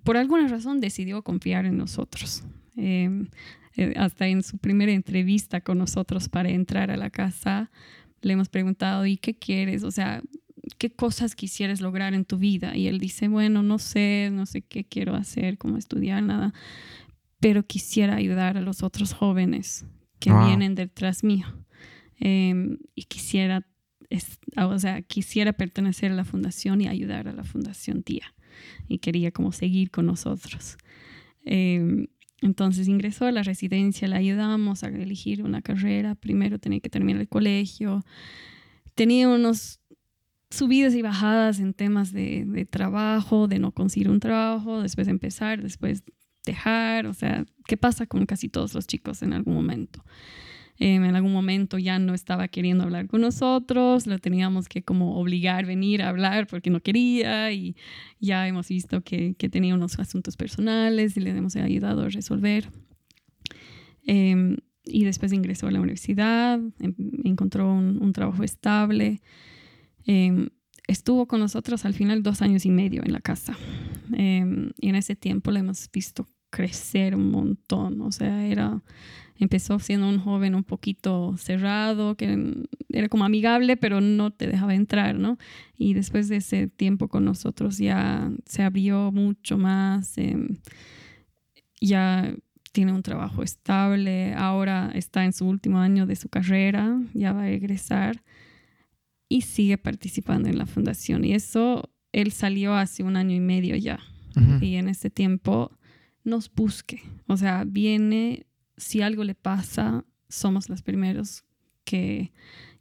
[0.04, 2.44] por alguna razón, decidió confiar en nosotros.
[2.78, 3.28] Em,
[3.76, 7.70] eh, hasta en su primera entrevista con nosotros para entrar a la casa,
[8.22, 9.84] le hemos preguntado, ¿y qué quieres?
[9.84, 10.22] O sea,
[10.78, 12.76] ¿qué cosas quisieras lograr en tu vida?
[12.76, 16.54] Y él dice, bueno, no sé, no sé qué quiero hacer, cómo estudiar, nada
[17.40, 19.84] pero quisiera ayudar a los otros jóvenes
[20.18, 21.46] que vienen detrás mío.
[22.18, 23.64] Em, y quisiera,
[24.56, 28.34] o sea, quisiera pertenecer a la fundación y ayudar a la fundación tía.
[28.88, 30.78] Y quería como seguir con nosotros.
[31.44, 32.08] Em,
[32.40, 36.14] entonces ingresó a la residencia, le ayudamos a elegir una carrera.
[36.14, 38.04] Primero tenía que terminar el colegio.
[38.94, 39.80] Tenía unos
[40.50, 45.62] subidas y bajadas en temas de, de trabajo, de no conseguir un trabajo, después empezar,
[45.62, 46.04] después
[46.44, 50.02] dejar, o sea, ¿qué pasa con casi todos los chicos en algún momento?
[50.80, 55.18] Em, en algún momento ya no estaba queriendo hablar con nosotros, lo teníamos que como
[55.18, 57.74] obligar venir a hablar porque no quería y
[58.20, 62.70] ya hemos visto que, que tenía unos asuntos personales y le hemos ayudado a resolver.
[64.06, 69.20] Em, y después ingresó a la universidad, em, encontró un, un trabajo estable.
[70.86, 73.56] estuvo con nosotros al final dos años y medio en la casa.
[74.10, 78.00] y en ese tiempo le hemos visto crecer un montón.
[78.00, 78.82] O sea, era,
[79.38, 84.74] empezó siendo un joven un poquito cerrado, que era como amigable, pero no te dejaba
[84.74, 85.38] entrar, ¿no?
[85.76, 90.58] Y después de ese tiempo con nosotros ya se abrió mucho más, em,
[91.80, 92.34] ya
[92.72, 97.42] tiene un trabajo estable, ahora está en su último año de su carrera, ya va
[97.42, 98.22] a egresar
[99.28, 101.24] y sigue participando en la fundación.
[101.24, 104.00] Y eso, él salió hace un año y medio ya.
[104.60, 105.76] Y en ese tiempo
[106.22, 107.02] nos busque.
[107.26, 108.46] O sea, viene,
[108.78, 111.44] si algo le pasa, somos los primeros
[111.84, 112.32] que,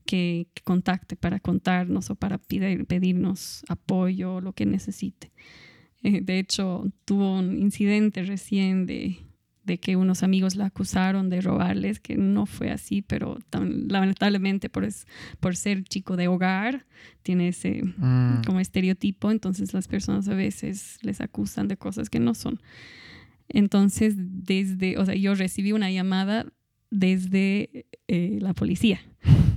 [0.05, 5.31] que, contacte para contarnos o para pedir, pedirnos apoyo o lo que necesite.
[6.03, 9.17] Eh, de hecho, tuvo un incidente recién de,
[9.63, 14.85] de, que unos amigos la acusaron de robarles, que no fue así, pero lamentablemente por,
[14.85, 15.07] es,
[15.39, 16.85] por ser chico de hogar,
[17.23, 18.43] tiene ese mm.
[18.45, 22.61] como estereotipo, entonces las personas a veces les acusan de cosas que no son.
[23.49, 26.45] Entonces, desde, o sea, yo recibí una llamada
[26.89, 28.99] desde eh, la policía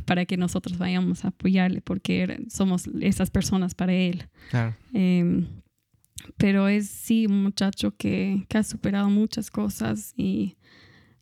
[0.04, 4.28] para que nosotros vayamos a apoyarle porque somos esas personas para él.
[4.92, 5.46] Em,
[6.36, 10.56] pero es sí un muchacho que, que, ha superado muchas cosas y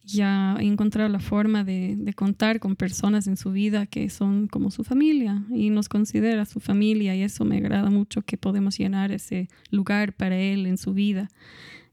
[0.02, 4.48] ya ha encontrado la forma de, de, contar con personas en su vida que son
[4.48, 8.78] como su familia y nos considera su familia y eso me agrada mucho que podemos
[8.78, 11.28] llenar ese lugar para él en su vida.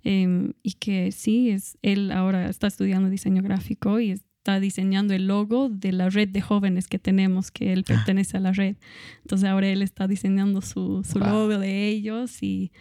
[0.07, 5.25] Em, y que sí, es, él ahora está estudiando diseño gráfico y está diseñando el
[5.25, 7.87] logo de la red de jóvenes que tenemos, que él ah.
[7.87, 8.75] pertenece a la red.
[9.23, 12.71] Entonces ahora él está diseñando su, su logo de ellos y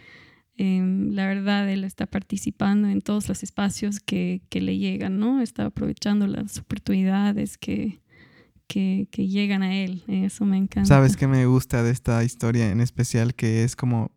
[0.59, 5.41] em, la verdad él está participando en todos los espacios que, que le llegan, ¿no?
[5.41, 8.03] Está aprovechando las oportunidades que,
[8.67, 10.03] que, que, llegan a él.
[10.09, 10.89] Eso me encanta.
[10.89, 13.35] ¿Sabes qué me gusta de esta historia en especial?
[13.35, 14.11] Que es como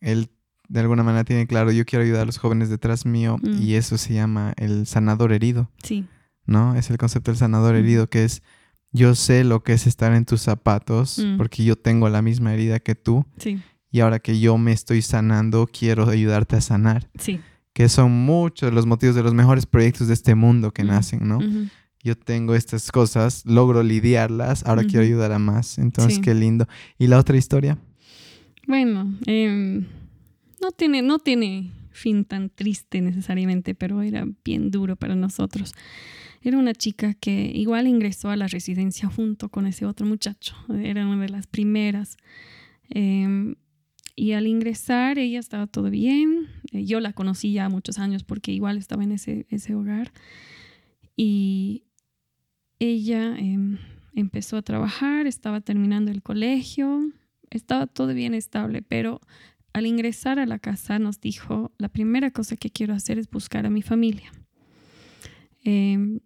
[0.00, 0.30] él
[0.68, 3.62] de alguna manera tiene claro, yo quiero ayudar a los jóvenes detrás mío mm.
[3.62, 5.70] y eso se llama el sanador herido.
[5.82, 6.06] Sí.
[6.46, 6.74] ¿No?
[6.74, 8.42] Es el concepto del sanador herido que es
[8.92, 11.36] yo sé lo que es estar en tus zapatos mm.
[11.36, 13.26] porque yo tengo la misma herida que tú.
[13.38, 13.60] Sí.
[13.90, 17.08] Y ahora que yo me estoy sanando, quiero ayudarte a sanar.
[17.18, 17.40] Sí.
[17.72, 21.38] Que son muchos los motivos de los mejores proyectos de este mundo que nacen, ¿no?
[22.02, 25.78] Yo tengo estas cosas, logro lidiarlas, ahora quiero ayudar a más.
[25.78, 26.68] Entonces, qué lindo.
[26.98, 27.78] ¿Y la otra historia?
[28.66, 29.86] Bueno, em,
[30.64, 35.74] no, tiene, no tiene fin tan triste necesariamente, pero era bien duro para nosotros.
[36.40, 40.54] Era una chica que igual ingresó a la residencia junto con ese otro muchacho.
[40.82, 42.16] Era una de las primeras.
[42.88, 43.56] Em,
[44.16, 46.48] y al ingresar ella estaba todo bien.
[46.72, 50.12] Eh, yo la conocí ya muchos años porque igual estaba en ese, ese hogar.
[51.14, 51.84] Y
[52.78, 53.78] ella em,
[54.14, 57.10] empezó a trabajar, estaba terminando el colegio,
[57.50, 59.20] estaba todo bien estable, pero
[59.74, 63.66] al ingresar a la casa nos dijo, la primera cosa que quiero hacer es buscar
[63.66, 64.32] a mi familia.
[65.64, 66.20] Em,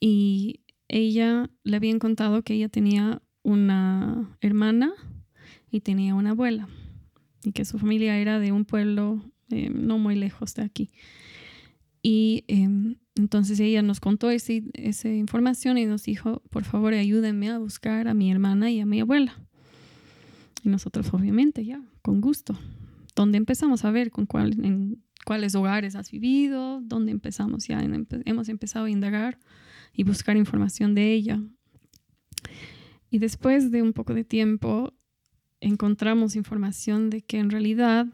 [0.00, 4.92] y ella le habían contado que ella tenía una hermana
[5.70, 6.68] y tenía una abuela
[7.44, 10.90] y que su familia era de un pueblo eh, no muy lejos de aquí.
[12.02, 17.58] Y em, entonces ella nos contó esa información y nos dijo, por favor ayúdenme a
[17.58, 19.47] buscar a mi hermana y a mi abuela.
[20.62, 22.58] Y nosotros obviamente ya, con gusto.
[23.14, 27.82] Donde empezamos a ver con cuál, en cuáles hogares has vivido, dónde empezamos ya,
[28.24, 29.38] hemos empezado a indagar
[29.92, 31.40] y buscar información de ella.
[33.10, 34.94] Y después de un poco de tiempo
[35.60, 38.06] encontramos información de que en realidad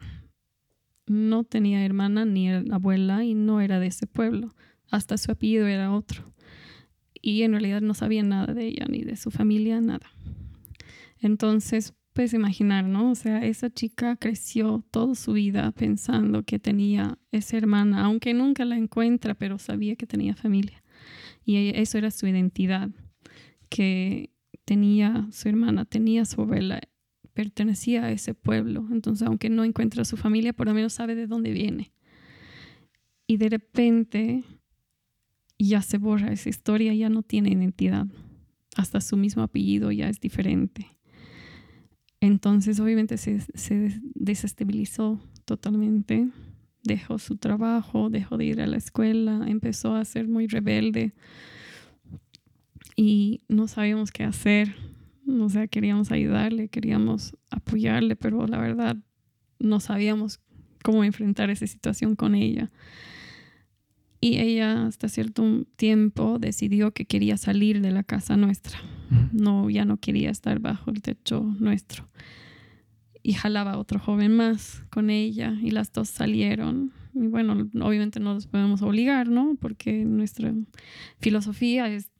[1.06, 4.54] no tenía hermana ni abuela y no era de ese pueblo.
[4.90, 6.32] Hasta su apellido era otro.
[7.20, 10.10] Y en realidad no sabía nada de ella ni de su familia, nada.
[11.18, 13.10] Entonces, puedes imaginar, ¿no?
[13.10, 18.64] O sea, esa chica creció toda su vida pensando que tenía esa hermana, aunque nunca
[18.64, 20.82] la encuentra, pero sabía que tenía familia.
[21.44, 22.88] Y eso era su identidad,
[23.68, 24.30] que
[24.64, 26.80] tenía su hermana, tenía su abuela,
[27.34, 28.86] pertenecía a ese pueblo.
[28.92, 31.92] Entonces, aunque no encuentra a su familia, por lo menos sabe de dónde viene.
[33.26, 34.44] Y de repente
[35.58, 38.06] ya se borra esa historia, ya no tiene identidad.
[38.76, 40.93] Hasta su mismo apellido ya es diferente.
[42.24, 46.26] Entonces, obviamente, se, se desestabilizó totalmente.
[46.82, 51.12] Dejó su trabajo, dejó de ir a la escuela, empezó a ser muy rebelde
[52.96, 54.74] y no sabíamos qué hacer.
[55.28, 58.96] O sea, queríamos ayudarle, queríamos apoyarle, pero la verdad
[59.58, 60.40] no sabíamos
[60.82, 62.70] cómo enfrentar esa situación con ella.
[64.24, 68.78] Y ella hasta cierto tiempo decidió que quería salir de la casa nuestra.
[69.32, 72.08] No, ya no quería estar bajo el techo nuestro.
[73.22, 76.90] Y jalaba a otro joven más con ella y las dos salieron.
[77.12, 79.58] Y bueno, obviamente no los podemos obligar, ¿no?
[79.60, 80.54] Porque nuestra
[81.20, 82.10] filosofía es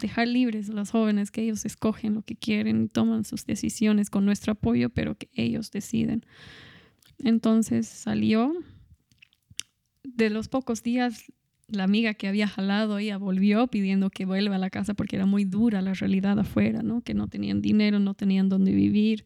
[0.00, 4.10] dejar libres a los jóvenes, que ellos escogen lo que quieren y toman sus decisiones
[4.10, 6.26] con nuestro apoyo, pero que ellos deciden.
[7.20, 8.52] Entonces salió.
[10.02, 11.32] De los pocos días,
[11.72, 15.26] la amiga que había jalado, ella volvió pidiendo que vuelva a la casa porque era
[15.26, 17.02] muy dura la realidad afuera, ¿no?
[17.02, 19.24] Que no tenían dinero, no tenían dónde vivir,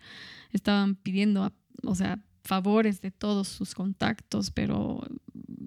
[0.53, 5.03] estaban pidiendo, o sea, favores de todos sus contactos, pero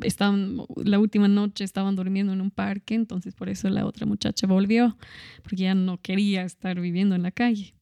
[0.02, 4.48] estaban, la última noche estaban durmiendo en un parque, entonces por eso la otra muchacha
[4.48, 4.98] volvió,
[5.44, 7.76] porque ya no quería estar viviendo en la calle.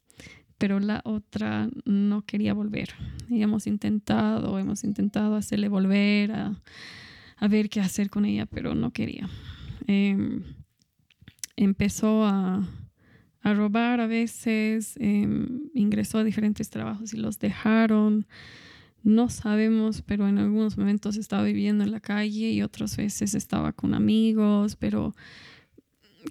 [0.57, 2.89] Pero la otra no quería volver.
[3.29, 6.59] Y hemos intentado, hemos intentado hacerle volver a,
[7.37, 9.29] a ver qué hacer con ella, pero no quería.
[9.85, 10.43] Em,
[11.55, 12.67] empezó a,
[13.41, 18.27] a, robar a veces, em, ingresó a diferentes trabajos y los dejaron.
[19.03, 23.71] No sabemos, pero en algunos momentos estaba viviendo en la calle y otras veces estaba
[23.71, 25.15] con amigos, pero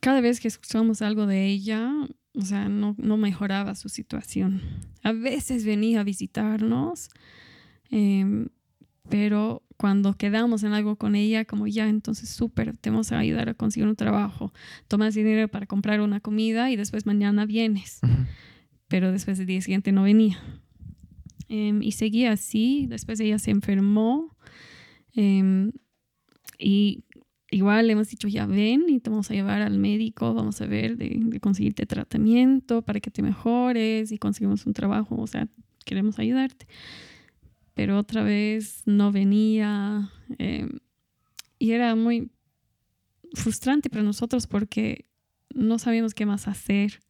[0.01, 1.91] cada vez que escuchamos algo de ella,
[2.35, 4.61] o sea, no, no mejoraba su situación.
[5.03, 7.09] A veces venía a visitarnos,
[7.91, 8.49] em,
[9.09, 13.49] pero cuando quedamos en algo con ella, como ya, entonces súper, te vamos a ayudar
[13.49, 14.53] a conseguir un trabajo,
[14.89, 18.01] tomas dinero para comprar una comida y después mañana vienes.
[18.89, 20.39] Pero después del día siguiente no venía.
[21.49, 22.87] Em, y seguía así.
[22.89, 24.37] Después ella se enfermó.
[25.15, 25.73] Em,
[26.59, 27.05] y
[27.51, 30.67] igual le hemos dicho, ya ven y te vamos a llevar al médico, vamos a
[30.67, 35.49] ver de, de, conseguirte tratamiento para que te mejores y conseguimos un trabajo, o sea,
[35.85, 36.67] queremos ayudarte.
[37.77, 40.81] Pero otra vez no venía em,
[41.61, 42.33] y era muy
[43.35, 45.07] frustrante para nosotros porque
[45.55, 47.01] no sabíamos qué más hacer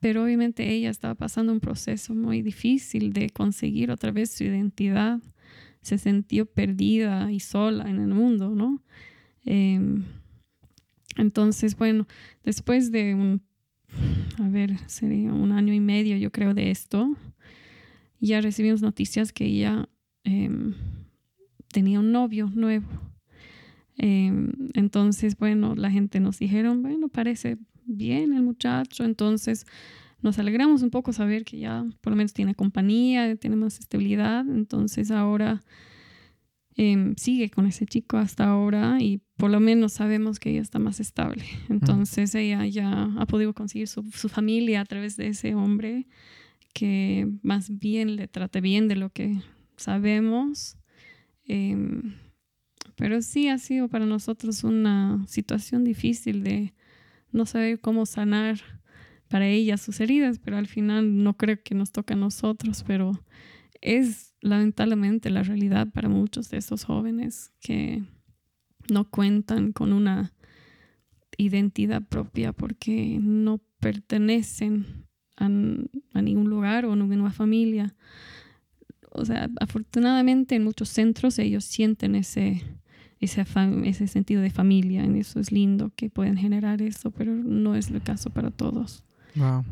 [0.00, 5.20] pero obviamente ella estaba pasando un proceso muy difícil de conseguir otra vez su identidad
[5.82, 8.82] se sintió perdida y sola en el mundo, ¿no?
[9.44, 10.04] Em,
[11.16, 12.06] entonces, bueno,
[12.44, 13.42] después de un,
[14.38, 17.16] a ver, sería un año y medio, yo creo, de esto,
[18.20, 19.88] ya recibimos noticias que ella
[20.24, 20.74] em,
[21.72, 22.88] tenía un novio nuevo.
[23.96, 29.66] Em, entonces, bueno, la gente nos dijeron, bueno, parece bien el muchacho, entonces
[30.20, 34.48] nos alegramos un poco saber que ya por lo menos tiene compañía, tiene más estabilidad,
[34.48, 35.62] entonces ahora
[36.76, 40.78] em, sigue con ese chico hasta ahora y por lo menos sabemos que ella está
[40.78, 41.44] más estable.
[41.68, 46.06] Entonces ella ya ha podido conseguir su, su, familia a través de ese hombre
[46.72, 49.40] que más bien le trate bien de lo que
[49.76, 50.76] sabemos.
[51.44, 52.14] Em,
[52.96, 56.74] pero sí ha sido para nosotros una situación difícil de
[57.32, 58.60] no saber cómo sanar
[59.28, 63.12] para ella sus heridas, pero al final no creo que nos toque a nosotros, pero
[63.80, 68.02] es lamentablemente la realidad para muchos de estos jóvenes que
[68.90, 70.32] no cuentan con una
[71.36, 75.07] identidad propia porque no pertenecen
[75.38, 77.94] a, a ningún lugar o a ninguna familia.
[79.10, 82.62] O sea, afortunadamente en muchos centros ellos sienten ese,
[83.20, 83.44] ese,
[83.84, 87.88] ese sentido de familia, y eso es lindo que pueden generar eso, pero no es
[87.88, 89.04] el caso para todos.
[89.34, 89.64] Wow.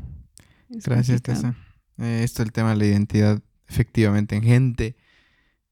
[0.69, 1.55] Gracias, Tessa.
[1.99, 4.97] Eh, esto el tema de la identidad, efectivamente, en gente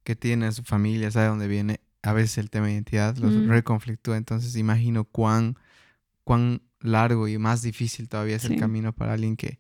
[0.05, 3.33] que tiene a su familia, sabe dónde viene, a veces el tema de identidad los
[3.33, 3.49] mm.
[3.49, 4.17] reconflictúa.
[4.17, 5.57] Entonces imagino cuán,
[6.23, 9.59] cuán largo y más difícil todavía es el camino para alguien que,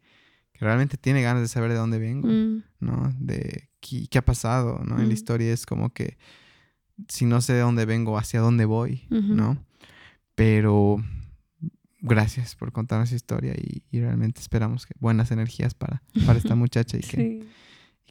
[0.64, 2.62] realmente tiene ganas de saber de dónde vengo, mm.
[2.80, 3.14] ¿no?
[3.18, 4.96] De qué, qué, ha pasado, ¿no?
[4.96, 5.12] En la mm.
[5.12, 6.18] historia es como que
[7.08, 9.58] si no sé de dónde vengo, hacia dónde voy, ¿no?
[10.34, 11.02] Pero
[12.00, 16.98] gracias por contarnos esa historia y, realmente esperamos que buenas energías para, para esta muchacha
[16.98, 17.46] y que,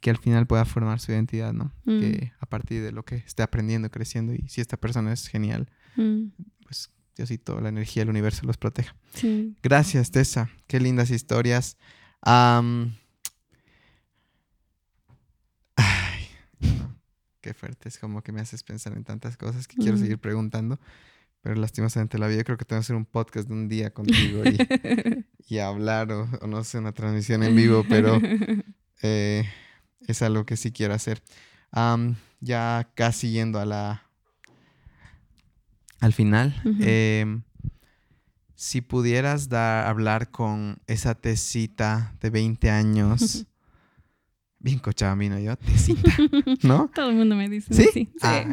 [0.01, 1.73] que al final pueda formar su identidad, ¿no?
[1.85, 1.99] Mm.
[1.99, 5.69] Que a partir de lo que esté aprendiendo, creciendo y si esta persona es genial,
[5.95, 6.25] mm.
[6.63, 8.95] pues Diosito, la energía del universo los proteja.
[9.61, 10.49] Gracias, Tessa.
[10.67, 11.77] Qué lindas historias.
[15.75, 16.27] Ay,
[17.41, 17.89] qué fuerte.
[17.89, 20.79] Es como que me haces pensar en tantas cosas que quiero seguir preguntando.
[21.41, 24.43] Pero lastimosamente la vida creo que tengo que hacer un podcast de un día contigo
[25.49, 28.21] y, hablar o, no sé, una transmisión en vivo, pero
[29.01, 29.43] eh,
[30.07, 31.21] es algo que sí quiero hacer.
[32.39, 34.03] ya casi yendo a la...
[35.99, 36.55] Al final,
[38.55, 43.45] si pudieras dar, hablar con esa tesita de 20 años
[44.63, 46.09] Bien cochabambino yo, tecita,
[46.63, 46.89] ¿no?
[46.95, 48.09] Todo el mundo me dice ¿Sí?
[48.21, 48.45] Ah,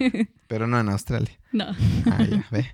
[0.48, 1.38] Pero no en Australia.
[1.52, 1.66] No.
[2.06, 2.66] Ah, ya, ve.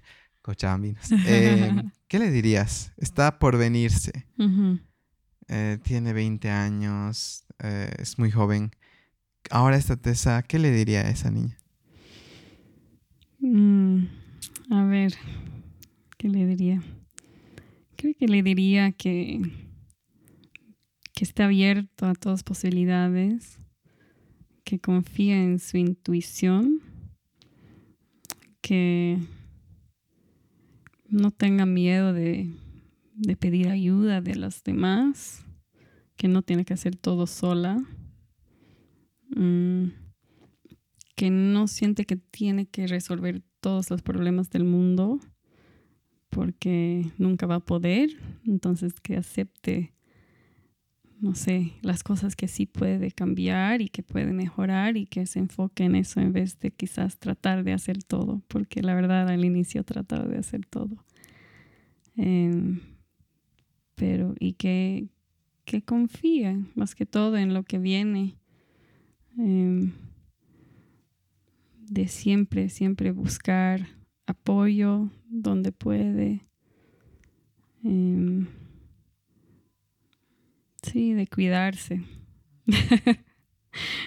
[0.42, 1.10] Cochabambinos.
[1.26, 1.74] Eh,
[2.06, 2.92] ¿Qué le dirías?
[2.96, 4.28] Está por venirse.
[5.48, 8.70] Eh, tiene 20 años, eh, es muy joven.
[9.50, 11.58] Ahora esta Tessa, ¿qué le diría a esa niña?
[13.40, 14.04] Mm,
[14.70, 15.14] a ver,
[16.24, 16.82] ¿qué le diría?
[17.96, 19.42] Creo que le diría que
[21.14, 23.60] que esté abierto a todas posibilidades,
[24.64, 26.80] que confíe en su intuición,
[28.62, 29.18] que
[31.06, 32.50] no tenga miedo de,
[33.38, 35.44] pedir ayuda de los demás,
[36.16, 37.76] que no tiene que hacer todo sola,
[39.36, 39.88] mm,
[41.16, 45.20] que no siente que tiene que resolver todos los problemas del mundo
[46.34, 48.10] porque nunca va a poder,
[48.44, 49.94] entonces que acepte
[51.20, 55.38] no sé, las cosas que sí puede cambiar y que puede mejorar y que se
[55.38, 59.44] enfoque en eso en vez de quizás tratar de hacer todo, porque la verdad al
[59.44, 61.02] inicio trataba de hacer todo.
[62.16, 62.80] Em,
[63.94, 65.06] pero y que,
[65.64, 65.82] que
[66.74, 68.36] más que todo en lo que viene.
[69.38, 69.92] Em,
[71.88, 73.86] de siempre, siempre buscar
[74.26, 76.40] apoyo donde puede.
[77.82, 78.46] Em,
[80.84, 82.02] Sí, de cuidarse.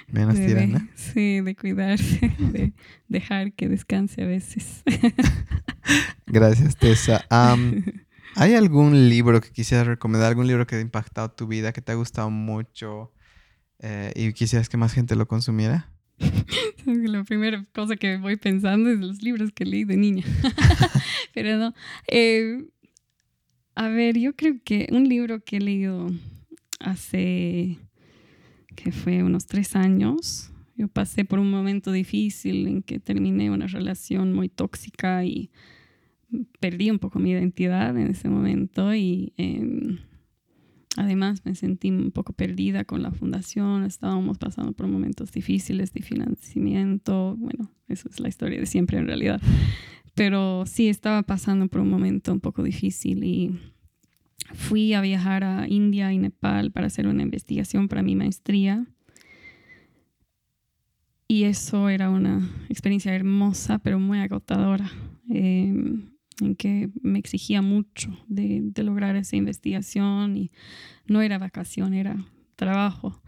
[0.08, 0.90] Menos tirana.
[0.96, 2.74] Sí, de cuidarse, de
[3.08, 4.84] dejar que descanse a veces.
[6.28, 7.26] Gracias, Tessa.
[8.36, 10.30] ¿Hay algún libro que quisieras recomendar?
[10.30, 13.12] ¿Algún libro que ha impactado tu vida, que te ha gustado mucho
[13.80, 15.92] eh, y quisieras que más gente lo consumiera?
[16.86, 20.24] La primera cosa que voy pensando es los libros que leí de niña.
[21.34, 21.74] Pero no.
[22.08, 22.66] Eh,
[23.76, 26.08] a ver, yo creo que un libro que he leído
[26.80, 27.78] hace,
[28.76, 30.52] que fue unos tres años.
[30.76, 35.50] Yo pasé por un momento difícil en que terminé una relación muy tóxica y
[36.60, 40.00] perdí un poco mi identidad en ese momento y em,
[40.98, 46.02] además me sentí un poco perdida con la fundación, estábamos pasando por momentos difíciles de
[46.02, 49.40] financiamiento, bueno, eso es la historia de siempre en realidad,
[50.16, 53.58] pero sí estaba pasando por un momento un poco difícil y
[54.54, 58.88] fui a viajar a India y Nepal para hacer una investigación para mi maestría.
[61.28, 64.90] Y eso era una experiencia hermosa, pero muy agotadora.
[65.30, 65.74] Eh,
[66.42, 70.52] en que me exigía mucho de, lograr esa investigación y
[71.06, 73.22] no era vacación, era trabajo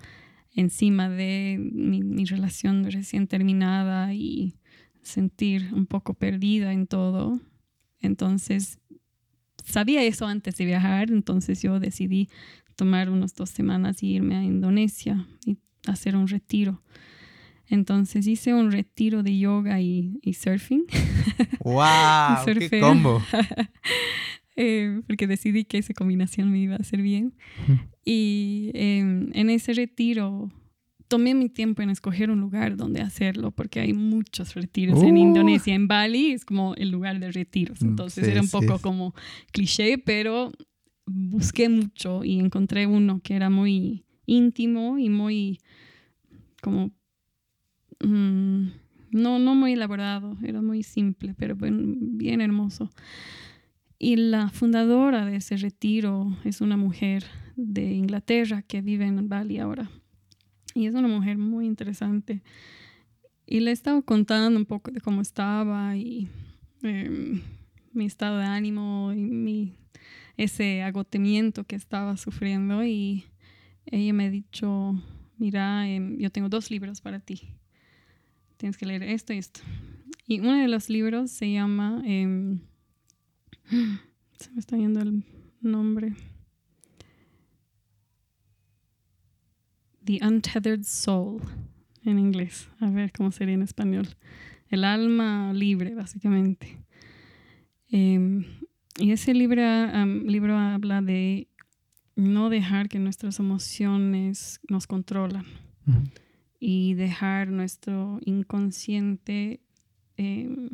[0.53, 4.55] encima de mi, relación recién terminada y
[5.01, 7.39] sentir un poco perdida en todo.
[8.01, 8.79] Entonces,
[9.63, 12.29] sabía eso antes de viajar, entonces yo decidí
[12.75, 16.81] tomar unas dos semanas y irme a Indonesia y hacer un retiro.
[17.69, 20.85] Entonces hice un retiro de yoga y, surfing.
[21.63, 22.45] ¡Wow!
[22.45, 23.21] ¡Qué combo!
[24.61, 27.33] Eh, porque decidí que esa combinación me iba a hacer bien.
[28.03, 30.51] Y em, en ese retiro
[31.07, 35.73] tomé mi tiempo en escoger un lugar donde hacerlo, porque hay muchos retiros en Indonesia.
[35.73, 37.81] En Bali es como el lugar de retiros.
[37.81, 39.13] Mm, Entonces era un poco como
[39.53, 40.51] cliché, pero
[41.05, 45.59] busqué mucho y encontré uno que era muy íntimo y muy
[46.61, 46.91] como
[48.01, 48.69] Mm,
[49.11, 52.91] no, no muy elaborado, era muy simple, pero bien hermoso.
[53.97, 59.59] Y la fundadora de ese retiro es una mujer de Inglaterra que vive en Bali
[59.59, 59.89] ahora.
[60.73, 62.41] Y es una mujer muy interesante.
[63.45, 66.29] Y le he contando un poco de cómo estaba y
[66.83, 67.41] em,
[67.91, 69.73] mi estado de ánimo y
[70.37, 72.85] ese agotamiento que estaba sufriendo.
[72.85, 73.25] Y
[73.87, 74.93] ella me ha dicho,
[75.37, 77.58] mira, em, yo tengo dos libros para ti
[78.59, 79.61] tienes que leer esto y esto.
[80.27, 82.59] Y uno de los libros se llama, em,
[84.37, 85.23] se me está yendo el
[85.61, 86.13] nombre,
[90.03, 91.41] The Untethered Soul
[92.03, 92.69] en inglés.
[92.79, 94.07] A ver cómo sería en español.
[94.69, 96.77] El alma libre, básicamente.
[97.89, 98.43] Em,
[98.97, 99.61] y ese libro,
[100.25, 101.47] libro habla de
[102.15, 105.45] no dejar que nuestras emociones nos controlan
[106.59, 109.61] y dejar nuestro inconsciente
[110.17, 110.69] em,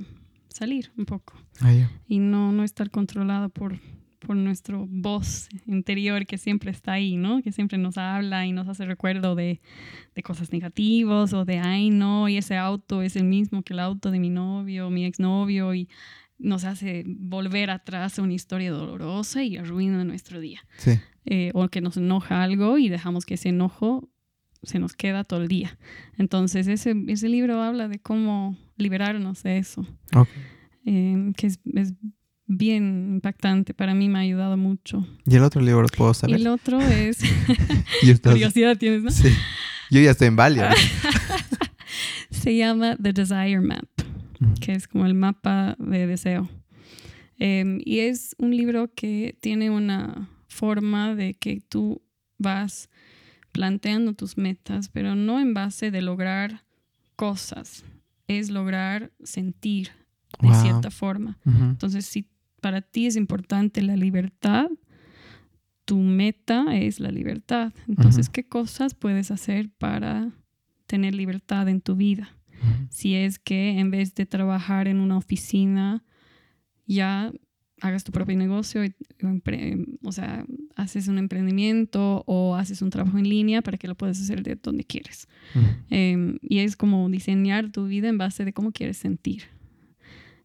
[0.50, 1.72] salir un poco ah,
[2.08, 3.80] y no, no estar controlado por,
[4.20, 7.42] por nuestro voz interior que siempre está ahí, ¿no?
[7.42, 9.62] Que siempre nos habla y nos hace recuerdo de,
[10.16, 13.80] de cosas negativas o de, ay, no, y ese auto es el mismo que el
[13.80, 15.88] auto de mi novio, mi exnovio y
[16.38, 20.66] nos hace volver atrás a una historia dolorosa y arruina nuestro día.
[20.78, 21.00] Sí.
[21.26, 24.10] Eh, o que nos enoja algo y dejamos que ese enojo
[24.66, 25.78] se nos queda todo el día.
[26.18, 29.86] Entonces, ese, ese libro habla de cómo liberarnos de eso,
[30.86, 31.94] em, que es, es,
[32.48, 33.74] bien impactante.
[33.74, 35.04] Para mí me ha ayudado mucho.
[35.26, 36.36] ¿Y el otro libro puedo saber?
[36.36, 37.18] el otro es...
[38.24, 39.10] Curiosidad tienes, ¿no?
[39.10, 39.30] Sí.
[39.90, 40.60] Yo ya estoy en Bali.
[42.30, 43.88] se llama The Desire Map,
[44.62, 46.50] que es como el mapa de deseo.
[47.38, 52.02] Em, y es un libro que tiene una forma de que tú
[52.38, 52.90] vas
[53.56, 56.66] planteando tus metas, pero no en base de lograr
[57.16, 57.86] cosas,
[58.28, 59.92] es lograr sentir
[60.42, 61.38] de cierta forma.
[61.46, 62.28] Entonces, si
[62.60, 64.68] para ti es importante la libertad,
[65.86, 67.72] tu meta es la libertad.
[67.88, 70.34] Entonces, ¿qué cosas puedes hacer para
[70.86, 72.36] tener libertad en tu vida?
[72.90, 76.04] Si es que en vez de trabajar en una oficina,
[76.86, 77.32] ya
[77.86, 78.82] hagas tu propio negocio,
[80.04, 80.46] o sea,
[80.76, 84.56] haces un emprendimiento o haces un trabajo en línea para que lo puedas hacer de
[84.56, 85.28] donde quieres.
[85.90, 89.44] Em, y es como diseñar tu vida en base de cómo quieres sentir.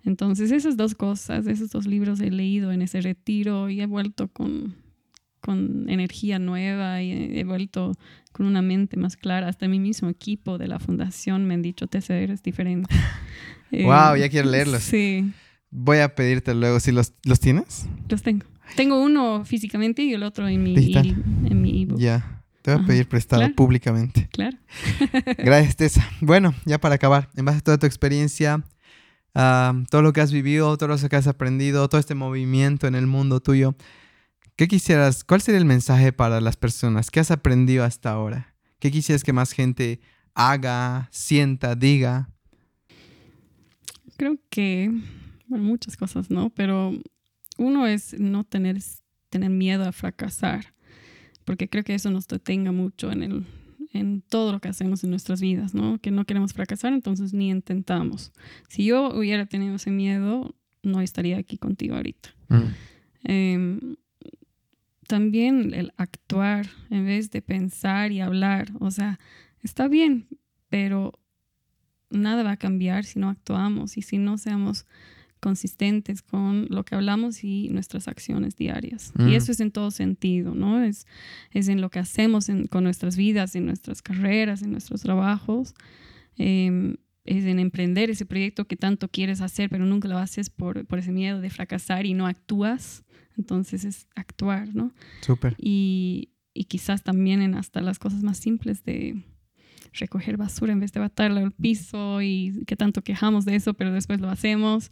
[0.05, 4.29] Entonces, esas dos cosas, esos dos libros he leído en ese retiro y he vuelto
[4.29, 4.75] con,
[5.41, 7.93] con energía nueva y he vuelto
[8.33, 9.49] con una mente más clara.
[9.49, 12.95] Hasta mi mismo equipo de la fundación me han dicho, te eres diferente.
[13.73, 14.83] wow, ya quiero leerlos.
[14.83, 15.33] Sí.
[15.71, 17.87] Voy a pedirte luego si los, los tienes.
[18.09, 18.47] Los tengo.
[18.77, 21.99] Tengo uno físicamente y el otro en mi, en mi ebook.
[21.99, 22.43] Ya.
[22.63, 24.29] Te voy a pedir prestado públicamente.
[24.33, 24.59] Claro.
[25.39, 26.07] Gracias, Tessa.
[26.21, 28.63] Bueno, ya para acabar, en base a toda tu experiencia,
[29.33, 33.07] todo lo que has vivido, todo lo que has aprendido, todo este movimiento en el
[33.07, 33.77] mundo tuyo,
[34.57, 37.11] ¿qué quisieras, cuál sería el mensaje para las personas?
[37.11, 38.55] ¿Qué has aprendido hasta ahora?
[38.79, 40.01] ¿Qué quisieras que más gente
[40.35, 42.29] haga, sienta, diga?
[44.19, 44.93] Creo que
[45.51, 46.51] bueno, muchas cosas, ¿no?
[46.51, 46.93] Pero
[47.59, 48.79] uno es no tener,
[49.29, 50.73] tener miedo a fracasar,
[51.45, 53.47] porque creo que eso nos detenga mucho en, el,
[53.93, 55.99] en todo lo que hacemos en nuestras vidas, ¿no?
[55.99, 58.33] Que no queremos fracasar, entonces ni intentamos.
[58.69, 62.31] Si yo hubiera tenido ese miedo, no estaría aquí contigo ahorita.
[62.49, 62.63] Mm.
[63.25, 63.97] Em,
[65.09, 68.71] también el actuar en vez de pensar y hablar.
[68.79, 69.19] O sea,
[69.61, 70.29] está bien,
[70.69, 71.19] pero
[72.11, 74.87] nada va a cambiar si no actuamos y si no seamos
[75.41, 79.13] consistentes con lo que hablamos y nuestras acciones diarias.
[79.19, 79.33] Y mm.
[79.33, 80.83] eso es en todo sentido, ¿no?
[80.83, 81.07] Es,
[81.51, 85.75] es en lo que hacemos con nuestras vidas, en nuestras carreras, en nuestros trabajos.
[86.37, 90.87] Em, es en emprender ese proyecto que tanto quieres hacer, pero nunca lo haces por,
[90.87, 93.05] por ese miedo de fracasar y no actúas.
[93.37, 94.93] Entonces es actuar, ¿no?
[95.21, 95.55] Súper.
[95.59, 99.23] Y, y quizás también en hasta las cosas más simples de
[99.93, 103.93] recoger basura en vez de batarla al piso y que tanto quejamos de eso, pero
[103.93, 104.91] después lo hacemos.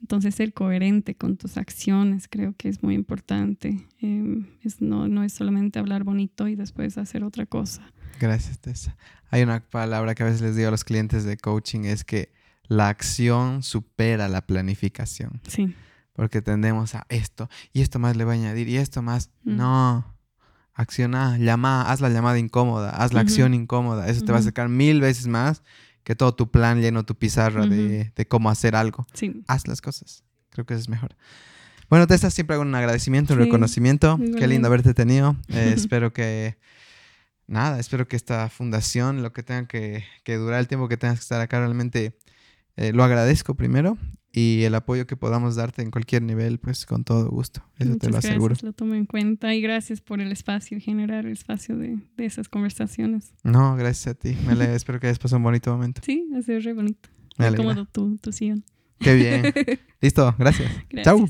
[0.00, 3.86] Entonces, ser coherente con tus acciones creo que es muy importante.
[4.00, 7.82] Em, es, no, no es solamente hablar bonito y después hacer otra cosa.
[8.18, 8.96] Gracias, Tessa.
[9.30, 12.32] Hay una palabra que a veces les digo a los clientes de coaching, es que
[12.66, 15.40] la acción supera la planificación.
[15.46, 15.74] Sí.
[16.14, 19.30] Porque tendemos a esto, y esto más le va a añadir, y esto más.
[19.44, 19.56] Mm.
[19.56, 20.16] No,
[20.74, 24.08] acciona, llama, haz la llamada incómoda, haz la acción incómoda.
[24.08, 25.62] Eso te va a acercar mil veces más
[26.04, 29.06] que todo tu plan lleno, tu pizarra de, cómo hacer algo.
[29.12, 29.42] Sí.
[29.46, 30.24] Haz las cosas.
[30.50, 31.14] Creo que eso es mejor.
[31.88, 34.18] Bueno, Tessa, siempre hago un agradecimiento, un reconocimiento.
[34.38, 35.36] Qué lindo haberte tenido.
[35.48, 36.56] Eh, espero que,
[37.46, 41.18] nada, espero que esta fundación, lo que tenga que, que durar, el tiempo que tengas
[41.18, 42.16] que estar acá, realmente
[42.76, 43.98] eh, lo agradezco primero
[44.32, 47.62] y el apoyo que podamos darte en cualquier nivel, pues con todo gusto.
[47.78, 48.54] Eso te lo aseguro.
[48.54, 52.24] Gracias, lo tomo en cuenta y gracias por el espacio, generar el espacio de, de
[52.24, 53.34] esas conversaciones.
[53.42, 54.36] No, gracias a ti.
[54.46, 56.00] Me le, espero que hayas pasado un bonito momento.
[56.04, 57.10] Sí, ha sido re bonito.
[57.38, 58.64] Muy cómodo tu, tu sillón.
[58.98, 59.52] Qué bien.
[60.00, 60.70] Listo, gracias.
[60.88, 61.04] gracias.
[61.04, 61.28] Chau.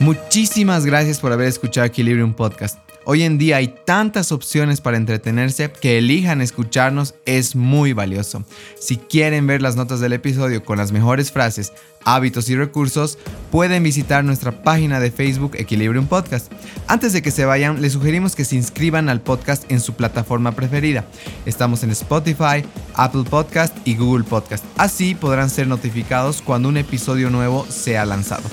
[0.00, 2.78] Muchísimas gracias por haber escuchado Equilibrium Podcast.
[3.10, 8.44] Hoy en día hay tantas opciones para entretenerse que elijan escucharnos es muy valioso.
[8.78, 11.72] Si quieren ver las notas del episodio con las mejores frases,
[12.04, 13.18] hábitos y recursos,
[13.50, 16.52] pueden visitar nuestra página de Facebook Equilibrium Podcast.
[16.86, 20.52] Antes de que se vayan, les sugerimos que se inscriban al podcast en su plataforma
[20.52, 21.04] preferida.
[21.46, 22.64] Estamos en Spotify,
[22.94, 24.64] Apple Podcast y Google Podcast.
[24.76, 28.48] Así podrán ser notificados cuando un episodio nuevo sea lanzado.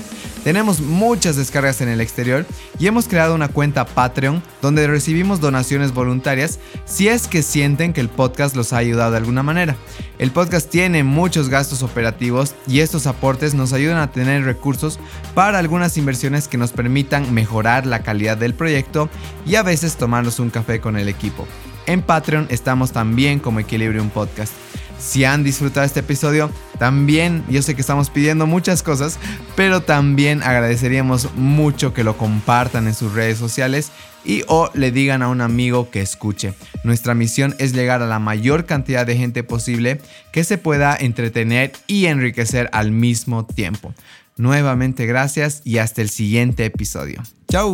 [0.46, 2.46] Tenemos muchas descargas en el exterior
[2.78, 8.00] y hemos creado una cuenta Patreon donde recibimos donaciones voluntarias si es que sienten que
[8.00, 9.74] el podcast los ha ayudado de alguna manera.
[10.18, 14.98] El podcast tiene muchos gastos operativos y estos aportes nos ayudan a tener recursos
[15.34, 19.08] para algunas inversiones que nos permitan mejorar la calidad del proyecto
[19.44, 21.46] y a veces tomarnos un café con el equipo.
[21.86, 24.52] En Patreon estamos también como Equilibrium Podcast.
[24.98, 29.18] Si han disfrutado este episodio, también yo sé que estamos pidiendo muchas cosas,
[29.54, 33.92] pero también agradeceríamos mucho que lo compartan en sus redes sociales
[34.26, 36.54] y o le digan a un amigo que escuche.
[36.84, 40.00] Nuestra misión es llegar a la mayor cantidad de gente posible
[40.32, 43.94] que se pueda entretener y enriquecer al mismo tiempo.
[44.36, 47.22] Nuevamente gracias y hasta el siguiente episodio.
[47.48, 47.72] ¡Chao!